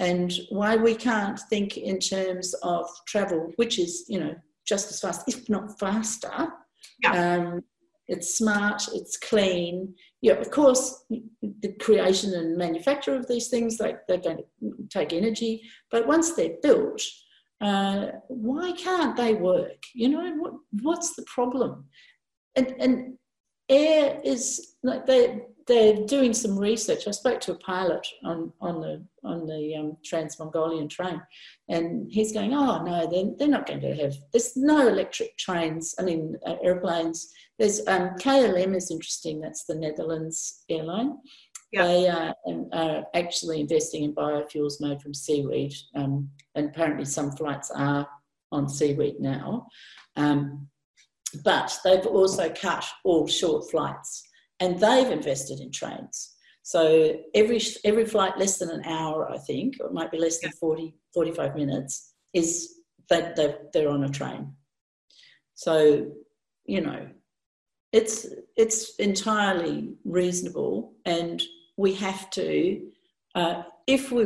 And 0.00 0.32
why 0.48 0.74
we 0.74 0.96
can't 0.96 1.38
think 1.38 1.76
in 1.76 2.00
terms 2.00 2.52
of 2.64 2.88
travel, 3.06 3.52
which 3.56 3.78
is 3.78 4.04
you 4.08 4.18
know 4.18 4.34
just 4.66 4.90
as 4.90 5.00
fast, 5.00 5.28
if 5.28 5.48
not 5.48 5.78
faster. 5.78 6.48
Yeah. 7.02 7.36
Um, 7.36 7.64
it's 8.08 8.36
smart, 8.36 8.82
it's 8.92 9.16
clean. 9.16 9.94
Yeah, 10.20 10.34
of 10.34 10.50
course, 10.50 11.04
the 11.10 11.72
creation 11.80 12.34
and 12.34 12.56
manufacture 12.56 13.14
of 13.14 13.28
these 13.28 13.48
things, 13.48 13.80
like 13.80 14.06
they're 14.06 14.18
going 14.18 14.38
to 14.38 14.88
take 14.90 15.12
energy, 15.12 15.62
but 15.90 16.06
once 16.06 16.32
they're 16.32 16.56
built, 16.62 17.02
uh, 17.60 18.08
why 18.28 18.72
can't 18.72 19.16
they 19.16 19.34
work? 19.34 19.82
You 19.94 20.08
know, 20.10 20.34
what, 20.36 20.54
what's 20.82 21.14
the 21.14 21.24
problem? 21.26 21.86
And, 22.56 22.74
and 22.78 23.18
air 23.68 24.20
is 24.24 24.76
like 24.82 25.06
they 25.06 25.40
they're 25.66 26.04
doing 26.06 26.34
some 26.34 26.58
research. 26.58 27.08
I 27.08 27.10
spoke 27.10 27.40
to 27.42 27.52
a 27.52 27.58
pilot 27.58 28.06
on, 28.24 28.52
on 28.60 28.80
the 28.80 29.04
on 29.24 29.46
the 29.46 29.74
um, 29.76 29.96
Trans 30.04 30.38
Mongolian 30.38 30.88
train, 30.88 31.20
and 31.68 32.10
he's 32.10 32.32
going, 32.32 32.52
"Oh 32.52 32.82
no, 32.82 33.08
they're, 33.10 33.32
they're 33.38 33.48
not 33.48 33.66
going 33.66 33.80
to 33.80 33.94
have. 33.94 34.14
There's 34.32 34.56
no 34.56 34.88
electric 34.88 35.36
trains. 35.38 35.94
I 35.98 36.02
mean, 36.02 36.36
uh, 36.46 36.56
airplanes. 36.62 37.32
There's 37.58 37.86
um, 37.86 38.10
KLM 38.18 38.74
is 38.76 38.90
interesting. 38.90 39.40
That's 39.40 39.64
the 39.64 39.74
Netherlands 39.74 40.64
airline. 40.68 41.18
Yeah. 41.72 41.86
They 41.86 42.08
uh, 42.08 42.32
are 42.72 43.04
actually 43.14 43.60
investing 43.60 44.04
in 44.04 44.14
biofuels 44.14 44.80
made 44.80 45.00
from 45.00 45.14
seaweed, 45.14 45.74
um, 45.94 46.30
and 46.54 46.68
apparently 46.68 47.04
some 47.04 47.32
flights 47.32 47.70
are 47.70 48.08
on 48.52 48.68
seaweed 48.68 49.16
now. 49.20 49.66
Um, 50.16 50.68
but 51.42 51.76
they've 51.84 52.06
also 52.06 52.48
cut 52.50 52.84
all 53.04 53.26
short 53.26 53.68
flights 53.70 54.22
and 54.60 54.78
they've 54.78 55.10
invested 55.10 55.60
in 55.60 55.72
trains. 55.72 56.34
So 56.62 57.16
every 57.34 57.60
every 57.84 58.06
flight 58.06 58.38
less 58.38 58.58
than 58.58 58.70
an 58.70 58.84
hour, 58.84 59.30
I 59.30 59.38
think, 59.38 59.74
or 59.80 59.86
it 59.86 59.92
might 59.92 60.10
be 60.10 60.18
less 60.18 60.40
than 60.40 60.52
40, 60.52 60.94
45 61.12 61.56
minutes, 61.56 62.14
is 62.32 62.76
that 63.10 63.36
they're, 63.36 63.58
they're 63.72 63.90
on 63.90 64.04
a 64.04 64.08
train. 64.08 64.52
So, 65.54 66.10
you 66.64 66.80
know, 66.80 67.08
it's 67.94 68.26
it's 68.56 68.96
entirely 68.96 69.94
reasonable, 70.04 70.92
and 71.04 71.40
we 71.76 71.94
have 71.94 72.28
to, 72.30 72.82
uh, 73.34 73.62
if 73.86 74.10
we, 74.10 74.24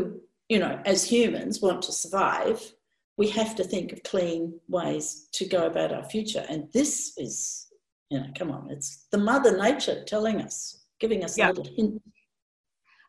you 0.48 0.58
know, 0.58 0.80
as 0.84 1.04
humans 1.04 1.60
want 1.60 1.82
to 1.82 1.92
survive, 1.92 2.72
we 3.18 3.28
have 3.28 3.54
to 3.56 3.64
think 3.64 3.92
of 3.92 4.02
clean 4.02 4.58
ways 4.68 5.28
to 5.32 5.44
go 5.46 5.66
about 5.66 5.92
our 5.92 6.04
future, 6.04 6.44
and 6.48 6.72
this 6.72 7.12
is 7.18 7.68
you 8.10 8.20
know, 8.20 8.26
come 8.38 8.50
on, 8.50 8.70
it's 8.70 9.06
the 9.10 9.18
mother 9.18 9.58
nature 9.58 10.02
telling 10.04 10.40
us, 10.40 10.84
giving 10.98 11.22
us 11.22 11.36
yeah. 11.36 11.48
a 11.48 11.52
little 11.52 11.74
hint. 11.76 12.02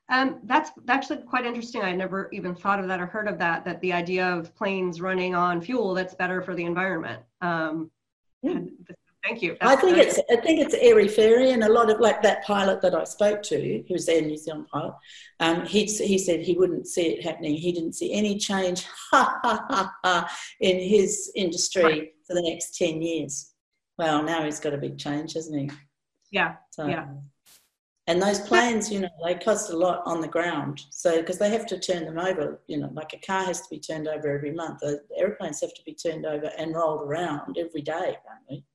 Um, 0.09 0.39
that's 0.43 0.71
actually 0.87 1.19
quite 1.19 1.45
interesting. 1.45 1.83
I 1.83 1.93
never 1.93 2.29
even 2.33 2.55
thought 2.55 2.79
of 2.79 2.87
that 2.87 2.99
or 2.99 3.05
heard 3.05 3.27
of 3.27 3.37
that. 3.37 3.63
That 3.63 3.79
the 3.79 3.93
idea 3.93 4.27
of 4.27 4.53
planes 4.55 4.99
running 4.99 5.35
on 5.35 5.61
fuel 5.61 5.93
that's 5.93 6.15
better 6.15 6.41
for 6.41 6.55
the 6.55 6.65
environment. 6.65 7.21
Um, 7.41 7.91
yeah. 8.41 8.59
Thank 9.29 9.43
you. 9.43 9.57
That's, 9.61 9.77
I 9.77 9.85
think 9.85 9.97
it's 9.97 10.19
I 10.31 10.37
think 10.37 10.59
it's 10.59 10.73
airy 10.73 11.07
fairy, 11.07 11.51
and 11.51 11.63
a 11.63 11.71
lot 11.71 11.91
of 11.91 11.99
like 11.99 12.23
that 12.23 12.43
pilot 12.43 12.81
that 12.81 12.95
I 12.95 13.03
spoke 13.03 13.43
to, 13.43 13.83
who 13.87 13.93
was 13.93 14.09
a 14.09 14.21
New 14.21 14.37
Zealand 14.37 14.67
pilot. 14.71 14.95
Um, 15.39 15.67
he 15.67 15.85
he 15.85 16.17
said 16.17 16.39
he 16.39 16.57
wouldn't 16.57 16.87
see 16.87 17.09
it 17.09 17.23
happening. 17.23 17.53
He 17.53 17.71
didn't 17.71 17.93
see 17.93 18.11
any 18.11 18.39
change 18.39 18.87
in 20.59 20.79
his 20.79 21.31
industry 21.35 21.83
right. 21.83 22.09
for 22.25 22.33
the 22.33 22.41
next 22.41 22.75
ten 22.75 23.03
years. 23.03 23.51
Well, 23.99 24.23
now 24.23 24.43
he's 24.45 24.59
got 24.59 24.73
a 24.73 24.77
big 24.77 24.97
change, 24.97 25.33
hasn't 25.33 25.59
he? 25.59 25.69
Yeah. 26.31 26.55
So, 26.71 26.87
yeah. 26.87 27.05
And 28.07 28.19
those 28.19 28.39
planes, 28.39 28.91
you 28.91 29.01
know, 29.01 29.09
they 29.23 29.35
cost 29.35 29.71
a 29.71 29.77
lot 29.77 30.01
on 30.05 30.21
the 30.21 30.27
ground. 30.27 30.85
So, 30.89 31.17
because 31.17 31.37
they 31.37 31.49
have 31.49 31.67
to 31.67 31.79
turn 31.79 32.05
them 32.05 32.17
over, 32.17 32.59
you 32.65 32.77
know, 32.77 32.89
like 32.93 33.13
a 33.13 33.19
car 33.19 33.43
has 33.43 33.61
to 33.61 33.69
be 33.69 33.79
turned 33.79 34.07
over 34.07 34.35
every 34.35 34.51
month. 34.51 34.79
The 34.79 35.01
airplanes 35.15 35.61
have 35.61 35.73
to 35.75 35.83
be 35.85 35.93
turned 35.93 36.25
over 36.25 36.49
and 36.57 36.73
rolled 36.73 37.01
around 37.01 37.57
every 37.59 37.81
day, 37.81 38.15
apparently. 38.17 38.65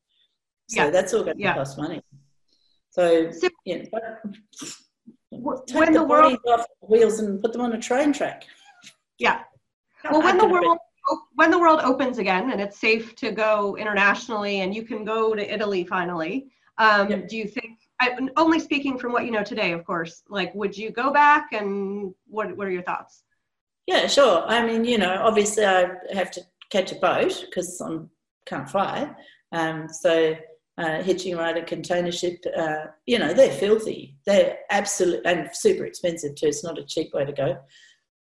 So 0.69 0.85
yeah. 0.85 0.91
that's 0.91 1.13
all 1.13 1.25
going 1.25 1.37
to 1.37 1.43
yeah. 1.43 1.55
cost 1.55 1.79
money. 1.79 2.03
So, 2.91 3.31
so 3.31 3.49
you 3.65 3.87
know, 3.93 4.01
take 5.67 5.77
when 5.77 5.93
the, 5.93 6.01
the 6.01 6.05
world 6.05 6.39
off 6.49 6.65
the 6.81 6.87
wheels 6.87 7.19
and 7.19 7.43
put 7.43 7.53
them 7.53 7.63
on 7.63 7.73
a 7.73 7.81
train 7.81 8.13
track. 8.13 8.45
Yeah. 9.19 9.43
Well, 10.11 10.23
when 10.23 10.39
the 10.39 10.47
world 10.47 10.79
when 11.35 11.51
the 11.51 11.59
world 11.59 11.81
opens 11.83 12.19
again 12.19 12.51
and 12.51 12.61
it's 12.61 12.79
safe 12.79 13.15
to 13.17 13.31
go 13.31 13.77
internationally 13.77 14.61
and 14.61 14.75
you 14.75 14.85
can 14.85 15.05
go 15.05 15.35
to 15.35 15.55
Italy 15.55 15.85
finally, 15.85 16.47
um, 16.79 17.11
yep. 17.11 17.29
do 17.29 17.37
you 17.37 17.47
think? 17.47 17.79
I, 18.01 18.17
only 18.37 18.59
speaking 18.59 18.99
from 18.99 19.13
what 19.13 19.25
you 19.25 19.31
know 19.31 19.45
today, 19.45 19.73
of 19.73 19.85
course. 19.85 20.23
Like, 20.29 20.55
would 20.55 20.77
you 20.77 20.91
go 20.91 21.13
back, 21.13 21.53
and 21.53 22.15
what 22.27 22.57
what 22.57 22.67
are 22.67 22.71
your 22.71 22.83
thoughts? 22.83 23.23
Yeah, 23.87 24.07
sure. 24.07 24.45
I 24.47 24.67
mean, 24.67 24.85
you 24.85 24.99
know, 24.99 25.21
obviously 25.23 25.65
I 25.65 25.91
have 26.13 26.31
to 26.33 26.43
catch 26.71 26.91
a 26.91 26.97
boat 26.97 27.45
because 27.47 27.81
I 27.81 27.99
can't 28.47 28.69
fly. 28.69 29.15
Um, 29.53 29.89
so 29.89 30.35
uh, 30.79 31.03
hitching 31.03 31.37
ride 31.37 31.57
a 31.57 31.65
container 31.65 32.11
ship, 32.11 32.45
uh, 32.57 32.87
you 33.07 33.19
know, 33.19 33.33
they're 33.33 33.53
filthy. 33.53 34.17
They're 34.27 34.59
absolute 34.71 35.23
and 35.25 35.49
super 35.53 35.85
expensive 35.85 36.35
too. 36.35 36.47
It's 36.47 36.65
not 36.65 36.79
a 36.79 36.85
cheap 36.85 37.13
way 37.15 37.25
to 37.25 37.33
go. 37.33 37.59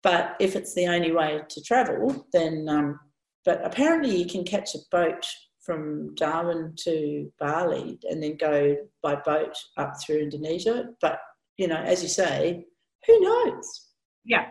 But 0.03 0.37
if 0.41 0.57
it's 0.57 0.75
the 0.75 0.87
only 0.87 1.13
way 1.13 1.41
to 1.49 1.63
travel, 1.63 2.27
then, 2.33 2.67
um, 2.69 3.01
but 3.45 3.65
apparently 3.65 4.17
you 4.17 4.27
can 4.27 4.45
catch 4.45 4.75
a 4.75 4.79
boat 4.91 5.27
from 5.61 6.15
Darwin 6.15 6.73
to 6.85 7.31
Bali 7.39 7.99
and 8.05 8.23
then 8.23 8.37
go 8.37 8.77
by 9.03 9.17
boat 9.17 9.55
up 9.77 9.93
through 10.01 10.21
Indonesia. 10.21 10.87
But, 11.03 11.19
you 11.59 11.69
know, 11.69 11.77
as 11.77 12.03
you 12.03 12.09
say, 12.09 12.65
who 13.07 13.21
knows? 13.21 13.89
Yeah. 14.25 14.47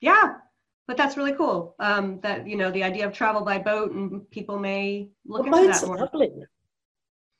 Yeah. 0.00 0.34
But 0.86 0.96
that's 0.96 1.16
really 1.16 1.32
cool. 1.32 1.74
Um, 1.78 2.20
that, 2.22 2.46
you 2.46 2.56
know, 2.56 2.70
the 2.70 2.84
idea 2.84 3.06
of 3.06 3.12
travel 3.12 3.42
by 3.42 3.58
boat 3.58 3.92
and 3.92 4.28
people 4.30 4.58
may 4.58 5.08
look 5.24 5.46
well, 5.46 5.64
into 5.64 5.80
that 5.80 5.86
more. 5.86 5.98
Lovely. 5.98 6.30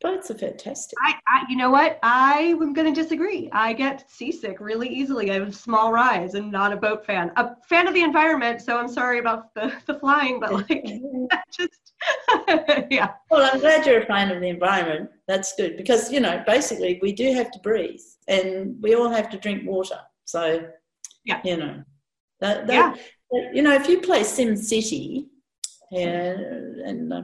Boats 0.00 0.30
are 0.30 0.34
fantastic. 0.34 0.98
I, 1.02 1.14
I, 1.28 1.44
you 1.50 1.56
know 1.56 1.70
what? 1.70 1.98
I 2.02 2.56
am 2.58 2.72
going 2.72 2.92
to 2.92 3.02
disagree. 3.02 3.50
I 3.52 3.74
get 3.74 4.10
seasick 4.10 4.58
really 4.58 4.88
easily. 4.88 5.30
I'm 5.30 5.48
a 5.48 5.52
small 5.52 5.92
rise 5.92 6.32
and 6.34 6.50
not 6.50 6.72
a 6.72 6.76
boat 6.76 7.04
fan. 7.04 7.30
A 7.36 7.54
fan 7.68 7.86
of 7.86 7.92
the 7.92 8.02
environment, 8.02 8.62
so 8.62 8.78
I'm 8.78 8.88
sorry 8.88 9.18
about 9.18 9.52
the, 9.54 9.70
the 9.86 9.98
flying, 9.98 10.40
but 10.40 10.54
like, 10.54 10.68
mm-hmm. 10.68 11.26
just, 11.52 11.92
yeah. 12.90 13.10
Well, 13.30 13.50
I'm 13.52 13.60
glad 13.60 13.84
you're 13.84 14.00
a 14.00 14.06
fan 14.06 14.30
of 14.30 14.40
the 14.40 14.48
environment. 14.48 15.10
That's 15.28 15.54
good 15.54 15.76
because, 15.76 16.10
you 16.10 16.20
know, 16.20 16.42
basically 16.46 16.98
we 17.02 17.12
do 17.12 17.34
have 17.34 17.50
to 17.50 17.58
breathe 17.58 18.00
and 18.26 18.80
we 18.80 18.94
all 18.94 19.10
have 19.10 19.28
to 19.30 19.38
drink 19.38 19.68
water. 19.68 20.00
So, 20.24 20.66
yeah, 21.24 21.42
you 21.44 21.58
know, 21.58 21.82
that, 22.40 22.66
that 22.68 22.96
yeah. 23.32 23.50
you 23.52 23.60
know, 23.60 23.74
if 23.74 23.86
you 23.86 24.00
play 24.00 24.24
Sim 24.24 24.56
City, 24.56 25.28
and, 25.92 26.80
and 26.80 27.12
uh, 27.12 27.22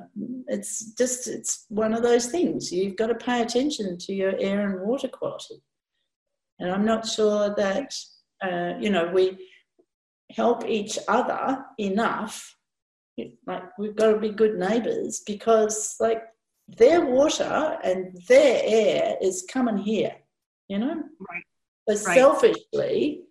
it's 0.48 0.92
just 0.94 1.28
it's 1.28 1.66
one 1.68 1.94
of 1.94 2.02
those 2.02 2.26
things 2.26 2.72
you've 2.72 2.96
got 2.96 3.06
to 3.08 3.14
pay 3.14 3.42
attention 3.42 3.96
to 3.98 4.12
your 4.12 4.34
air 4.38 4.68
and 4.68 4.86
water 4.86 5.08
quality 5.08 5.62
and 6.58 6.70
i'm 6.70 6.84
not 6.84 7.06
sure 7.06 7.54
that 7.56 7.94
uh, 8.42 8.74
you 8.80 8.90
know 8.90 9.10
we 9.12 9.38
help 10.32 10.66
each 10.66 10.98
other 11.08 11.64
enough 11.78 12.56
like 13.46 13.62
we've 13.78 13.96
got 13.96 14.10
to 14.12 14.18
be 14.18 14.30
good 14.30 14.58
neighbors 14.58 15.22
because 15.26 15.94
like 16.00 16.22
their 16.68 17.06
water 17.06 17.78
and 17.84 18.18
their 18.28 18.60
air 18.64 19.16
is 19.22 19.46
coming 19.48 19.78
here 19.78 20.16
you 20.68 20.78
know? 20.78 21.02
Right. 21.30 21.42
So 21.88 22.04
Right. 22.04 22.14
selfishly, 22.14 23.22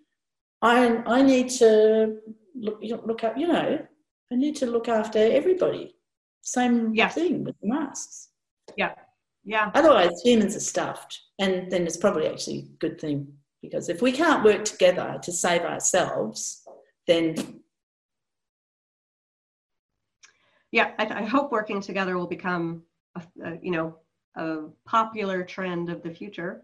I 0.61 1.03
I 1.05 1.21
need 1.21 1.49
to 1.61 2.19
look 2.55 2.79
look 2.81 3.23
up, 3.23 3.37
you 3.37 3.47
know, 3.47 3.85
I 4.31 4.35
need 4.35 4.55
to 4.57 4.65
look 4.65 4.87
after 4.87 5.19
everybody. 5.19 5.95
Same 6.41 6.93
Yes. 6.93 7.15
thing 7.15 7.43
with 7.43 7.55
the 7.61 7.67
masks. 7.67 8.29
Yeah. 8.77 8.95
Yeah. 9.43 9.71
Otherwise, 9.75 10.21
humans 10.23 10.55
are 10.55 10.59
stuffed, 10.59 11.19
and 11.39 11.71
then 11.71 11.85
it's 11.85 11.97
probably 11.97 12.27
actually 12.27 12.59
a 12.59 12.77
good 12.79 12.99
thing 12.99 13.37
because 13.61 13.89
if 13.89 14.01
we 14.01 14.11
can't 14.11 14.43
work 14.43 14.65
together 14.65 15.19
to 15.21 15.31
save 15.31 15.61
ourselves, 15.61 16.67
then 17.07 17.61
Yeah. 20.71 20.93
I, 20.99 21.05
I 21.05 21.23
hope 21.23 21.51
working 21.51 21.79
together 21.81 22.17
will 22.17 22.27
become, 22.27 22.83
a, 23.15 23.21
a, 23.43 23.59
you 23.61 23.71
know, 23.71 23.97
a 24.35 24.63
popular 24.85 25.43
trend 25.43 25.89
of 25.89 26.01
the 26.03 26.11
future. 26.13 26.63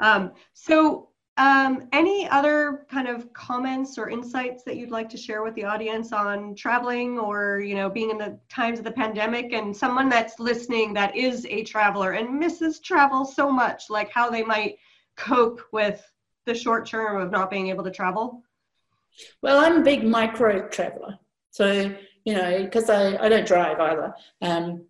Um, 0.00 0.32
so, 0.52 1.08
um, 1.38 1.88
any 1.92 2.28
other 2.30 2.86
kind 2.90 3.06
of 3.06 3.30
comments 3.34 3.98
or 3.98 4.08
insights 4.08 4.62
that 4.64 4.76
you'd 4.76 4.90
like 4.90 5.08
to 5.10 5.18
share 5.18 5.42
with 5.42 5.54
the 5.54 5.64
audience 5.64 6.12
on 6.12 6.54
traveling 6.54 7.18
or, 7.18 7.60
you 7.60 7.74
know, 7.74 7.90
being 7.90 8.10
in 8.10 8.16
the 8.16 8.38
times 8.48 8.78
of 8.78 8.84
the 8.86 8.90
pandemic 8.90 9.52
and 9.52 9.76
someone 9.76 10.08
that's 10.08 10.38
listening 10.38 10.94
that 10.94 11.14
is 11.14 11.44
a 11.46 11.62
traveler 11.64 12.12
and 12.12 12.38
misses 12.38 12.80
travel 12.80 13.26
so 13.26 13.50
much, 13.52 13.90
like 13.90 14.10
how 14.10 14.30
they 14.30 14.42
might 14.42 14.78
cope 15.16 15.60
with 15.72 16.10
the 16.46 16.54
short 16.54 16.86
term 16.86 17.20
of 17.20 17.30
not 17.30 17.50
being 17.50 17.68
able 17.68 17.84
to 17.84 17.90
travel? 17.90 18.42
Well, 19.42 19.62
I'm 19.62 19.80
a 19.80 19.84
big 19.84 20.04
micro 20.04 20.68
traveler. 20.68 21.18
So, 21.50 21.94
you 22.24 22.34
know, 22.34 22.64
because 22.64 22.88
I, 22.88 23.16
I 23.16 23.28
don't 23.28 23.46
drive 23.46 23.78
either. 23.78 24.14
Um, 24.40 24.86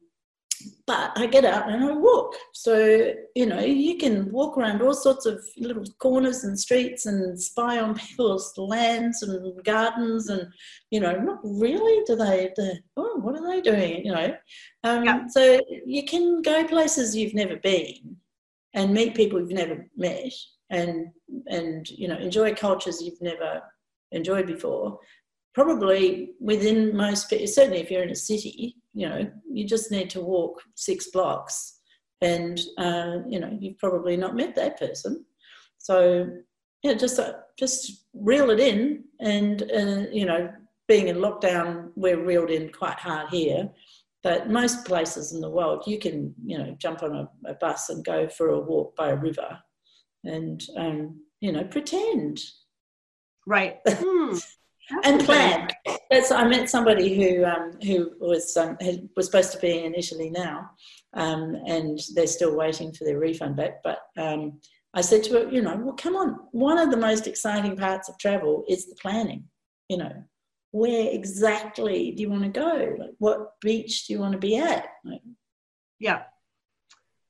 but 0.86 1.12
I 1.16 1.26
get 1.26 1.44
out 1.44 1.70
and 1.70 1.84
I 1.84 1.92
walk. 1.92 2.34
So, 2.52 3.12
you 3.34 3.46
know, 3.46 3.60
you 3.60 3.96
can 3.96 4.30
walk 4.30 4.56
around 4.56 4.82
all 4.82 4.94
sorts 4.94 5.26
of 5.26 5.44
little 5.56 5.84
corners 5.98 6.44
and 6.44 6.58
streets 6.58 7.06
and 7.06 7.40
spy 7.40 7.80
on 7.80 7.94
people's 7.94 8.52
lands 8.56 9.22
and 9.22 9.62
gardens 9.64 10.28
and, 10.28 10.46
you 10.90 11.00
know, 11.00 11.12
not 11.18 11.40
really 11.42 12.02
do 12.06 12.16
they, 12.16 12.50
the, 12.56 12.78
oh, 12.96 13.18
what 13.20 13.36
are 13.38 13.46
they 13.46 13.60
doing? 13.60 14.04
You 14.04 14.12
know, 14.12 14.36
um, 14.84 15.04
Yeah. 15.04 15.26
so 15.28 15.60
you 15.86 16.04
can 16.04 16.42
go 16.42 16.64
places 16.64 17.16
you've 17.16 17.34
never 17.34 17.56
been 17.56 18.16
and 18.74 18.92
meet 18.92 19.14
people 19.14 19.40
you've 19.40 19.50
never 19.50 19.86
met 19.96 20.32
and, 20.70 21.06
and, 21.46 21.88
you 21.90 22.08
know, 22.08 22.16
enjoy 22.18 22.54
cultures 22.54 23.02
you've 23.02 23.20
never 23.20 23.62
enjoyed 24.12 24.46
before 24.46 24.98
probably 25.56 26.32
within 26.38 26.94
most 26.94 27.30
certainly 27.30 27.80
if 27.80 27.90
you're 27.90 28.02
in 28.02 28.10
a 28.10 28.14
city 28.14 28.76
you 28.96 29.08
know 29.08 29.30
you 29.52 29.64
just 29.66 29.90
need 29.90 30.08
to 30.10 30.20
walk 30.20 30.62
six 30.74 31.10
blocks 31.10 31.80
and 32.22 32.60
uh, 32.78 33.18
you 33.28 33.38
know 33.38 33.56
you've 33.60 33.78
probably 33.78 34.16
not 34.16 34.34
met 34.34 34.54
that 34.54 34.78
person 34.78 35.24
so 35.78 36.26
yeah 36.82 36.94
just 36.94 37.18
uh, 37.18 37.34
just 37.58 38.06
reel 38.14 38.50
it 38.50 38.58
in 38.58 39.04
and 39.20 39.62
uh, 39.70 40.06
you 40.10 40.24
know 40.24 40.50
being 40.88 41.08
in 41.08 41.16
lockdown 41.16 41.90
we're 41.94 42.24
reeled 42.24 42.50
in 42.50 42.72
quite 42.72 42.98
hard 42.98 43.28
here 43.28 43.68
but 44.22 44.48
most 44.48 44.84
places 44.86 45.32
in 45.32 45.40
the 45.40 45.50
world 45.50 45.84
you 45.86 45.98
can 45.98 46.34
you 46.44 46.56
know 46.56 46.74
jump 46.80 47.02
on 47.02 47.14
a, 47.14 47.28
a 47.50 47.54
bus 47.54 47.90
and 47.90 48.04
go 48.04 48.26
for 48.28 48.48
a 48.48 48.60
walk 48.60 48.96
by 48.96 49.10
a 49.10 49.16
river 49.16 49.58
and 50.24 50.64
um, 50.76 51.20
you 51.40 51.52
know 51.52 51.64
pretend 51.64 52.40
Right. 53.46 53.78
Hmm. 53.88 54.36
And 55.04 55.20
plan. 55.20 55.68
That's 56.10 56.30
I 56.30 56.46
met 56.46 56.70
somebody 56.70 57.14
who 57.16 57.44
um, 57.44 57.72
who 57.82 58.12
was 58.20 58.56
um, 58.56 58.76
had, 58.80 59.08
was 59.16 59.26
supposed 59.26 59.52
to 59.52 59.58
be 59.58 59.84
in 59.84 59.94
Italy 59.94 60.30
now, 60.30 60.70
um, 61.14 61.56
and 61.66 61.98
they're 62.14 62.26
still 62.26 62.54
waiting 62.56 62.92
for 62.92 63.04
their 63.04 63.18
refund 63.18 63.56
back. 63.56 63.82
But 63.82 63.98
um, 64.16 64.60
I 64.94 65.00
said 65.00 65.24
to 65.24 65.34
her, 65.34 65.50
you 65.50 65.62
know, 65.62 65.76
well, 65.76 65.96
come 65.96 66.14
on. 66.16 66.38
One 66.52 66.78
of 66.78 66.90
the 66.90 66.96
most 66.96 67.26
exciting 67.26 67.76
parts 67.76 68.08
of 68.08 68.16
travel 68.18 68.64
is 68.68 68.86
the 68.86 68.94
planning. 68.96 69.44
You 69.88 69.98
know, 69.98 70.12
where 70.70 71.10
exactly 71.10 72.12
do 72.12 72.22
you 72.22 72.30
want 72.30 72.44
to 72.44 72.48
go? 72.48 72.96
Like, 72.98 73.14
what 73.18 73.58
beach 73.60 74.06
do 74.06 74.12
you 74.12 74.20
want 74.20 74.32
to 74.32 74.38
be 74.38 74.56
at? 74.56 74.86
Like, 75.04 75.22
Yeah. 75.98 76.22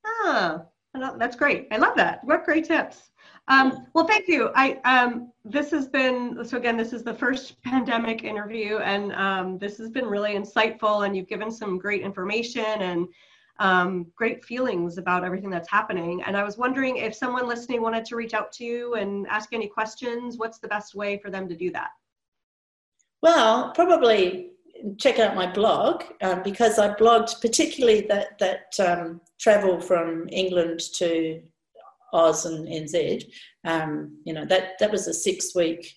Ah, 0.04 0.62
I 0.94 0.98
love- 0.98 1.18
that's 1.18 1.36
great. 1.36 1.68
I 1.70 1.76
love 1.78 1.96
that. 1.96 2.22
What 2.24 2.44
great 2.44 2.64
tips. 2.66 3.10
Um, 3.48 3.86
well, 3.94 4.06
thank 4.06 4.26
you. 4.26 4.50
I 4.54 4.74
um, 4.84 5.32
this 5.44 5.70
has 5.70 5.86
been 5.86 6.44
so 6.44 6.56
again. 6.56 6.76
This 6.76 6.92
is 6.92 7.04
the 7.04 7.14
first 7.14 7.60
pandemic 7.64 8.24
interview, 8.24 8.78
and 8.78 9.12
um, 9.12 9.58
this 9.58 9.78
has 9.78 9.90
been 9.90 10.06
really 10.06 10.34
insightful. 10.34 11.06
And 11.06 11.16
you've 11.16 11.28
given 11.28 11.50
some 11.50 11.78
great 11.78 12.02
information 12.02 12.64
and 12.64 13.06
um, 13.58 14.06
great 14.16 14.44
feelings 14.44 14.98
about 14.98 15.24
everything 15.24 15.50
that's 15.50 15.70
happening. 15.70 16.22
And 16.26 16.36
I 16.36 16.42
was 16.42 16.58
wondering 16.58 16.96
if 16.96 17.14
someone 17.14 17.46
listening 17.46 17.82
wanted 17.82 18.04
to 18.06 18.16
reach 18.16 18.34
out 18.34 18.52
to 18.52 18.64
you 18.64 18.94
and 18.94 19.26
ask 19.28 19.52
any 19.52 19.68
questions. 19.68 20.36
What's 20.36 20.58
the 20.58 20.68
best 20.68 20.94
way 20.94 21.18
for 21.18 21.30
them 21.30 21.48
to 21.48 21.56
do 21.56 21.70
that? 21.70 21.90
Well, 23.22 23.70
probably 23.72 24.50
check 24.98 25.18
out 25.18 25.34
my 25.34 25.50
blog 25.50 26.02
um, 26.20 26.42
because 26.42 26.78
I 26.78 26.94
blogged 26.94 27.40
particularly 27.40 28.02
that 28.08 28.38
that 28.38 28.74
um, 28.80 29.20
travel 29.38 29.80
from 29.80 30.28
England 30.30 30.80
to 30.94 31.42
Oz 32.16 32.46
and 32.46 32.66
NZ. 32.66 33.24
Um, 33.64 34.20
you 34.24 34.32
know 34.34 34.44
that 34.46 34.78
that 34.80 34.90
was 34.90 35.06
a 35.06 35.14
six 35.14 35.54
week 35.54 35.92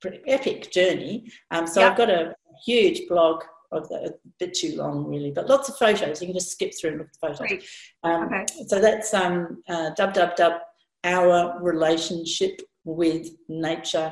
pretty 0.00 0.20
epic 0.26 0.70
journey. 0.70 1.30
Um, 1.50 1.66
so 1.66 1.80
Yeah. 1.80 1.90
I've 1.90 1.96
got 1.96 2.10
a 2.10 2.34
huge 2.64 3.08
blog 3.08 3.42
of 3.72 3.88
the, 3.88 3.96
a 3.96 4.10
bit 4.38 4.54
too 4.54 4.74
long 4.76 5.04
really, 5.06 5.30
but 5.30 5.48
lots 5.48 5.68
of 5.68 5.76
photos. 5.76 6.20
You 6.20 6.28
can 6.28 6.34
just 6.34 6.52
skip 6.52 6.72
through 6.78 6.90
and 6.90 6.98
look 6.98 7.08
at 7.08 7.12
the 7.20 7.36
photos. 7.44 7.64
Um, 8.02 8.24
Okay. 8.24 8.46
So 8.66 8.80
that's 8.80 9.12
um, 9.14 9.62
uh, 9.68 9.90
www 9.98 10.60
our 11.04 11.58
relationship 11.62 12.60
with 12.84 13.28
nature.com. 13.48 14.06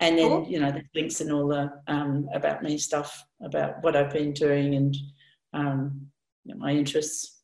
And 0.00 0.16
then, 0.16 0.28
Cool. 0.28 0.46
you 0.48 0.60
know, 0.60 0.70
the 0.70 0.84
links 0.94 1.20
and 1.20 1.32
all 1.32 1.48
the 1.48 1.72
um, 1.88 2.28
about 2.32 2.62
me 2.62 2.78
stuff, 2.78 3.24
about 3.42 3.82
what 3.82 3.96
I've 3.96 4.12
been 4.12 4.32
doing 4.32 4.76
and 4.76 4.96
um, 5.52 6.06
you 6.44 6.54
know, 6.54 6.60
my 6.60 6.70
interests. 6.70 7.40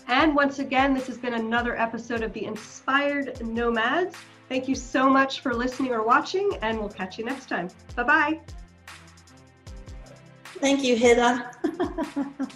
And 0.08 0.36
once 0.36 0.60
again, 0.60 0.94
this 0.94 1.08
has 1.08 1.18
been 1.18 1.36
another 1.36 1.80
episode 1.80 2.22
of 2.22 2.34
the 2.34 2.46
Inspired 2.46 3.46
Nomads. 3.46 4.16
Thank 4.50 4.68
you 4.68 4.76
so 4.76 5.10
much 5.10 5.40
for 5.40 5.54
listening 5.54 5.94
or 5.94 6.04
watching, 6.04 6.58
and 6.62 6.78
we'll 6.78 6.90
catch 6.90 7.18
you 7.18 7.24
next 7.24 7.48
time. 7.48 7.70
Bye 7.96 8.04
bye. 8.04 8.40
Thank 10.60 10.84
you, 10.84 10.98
Heather. 10.98 11.52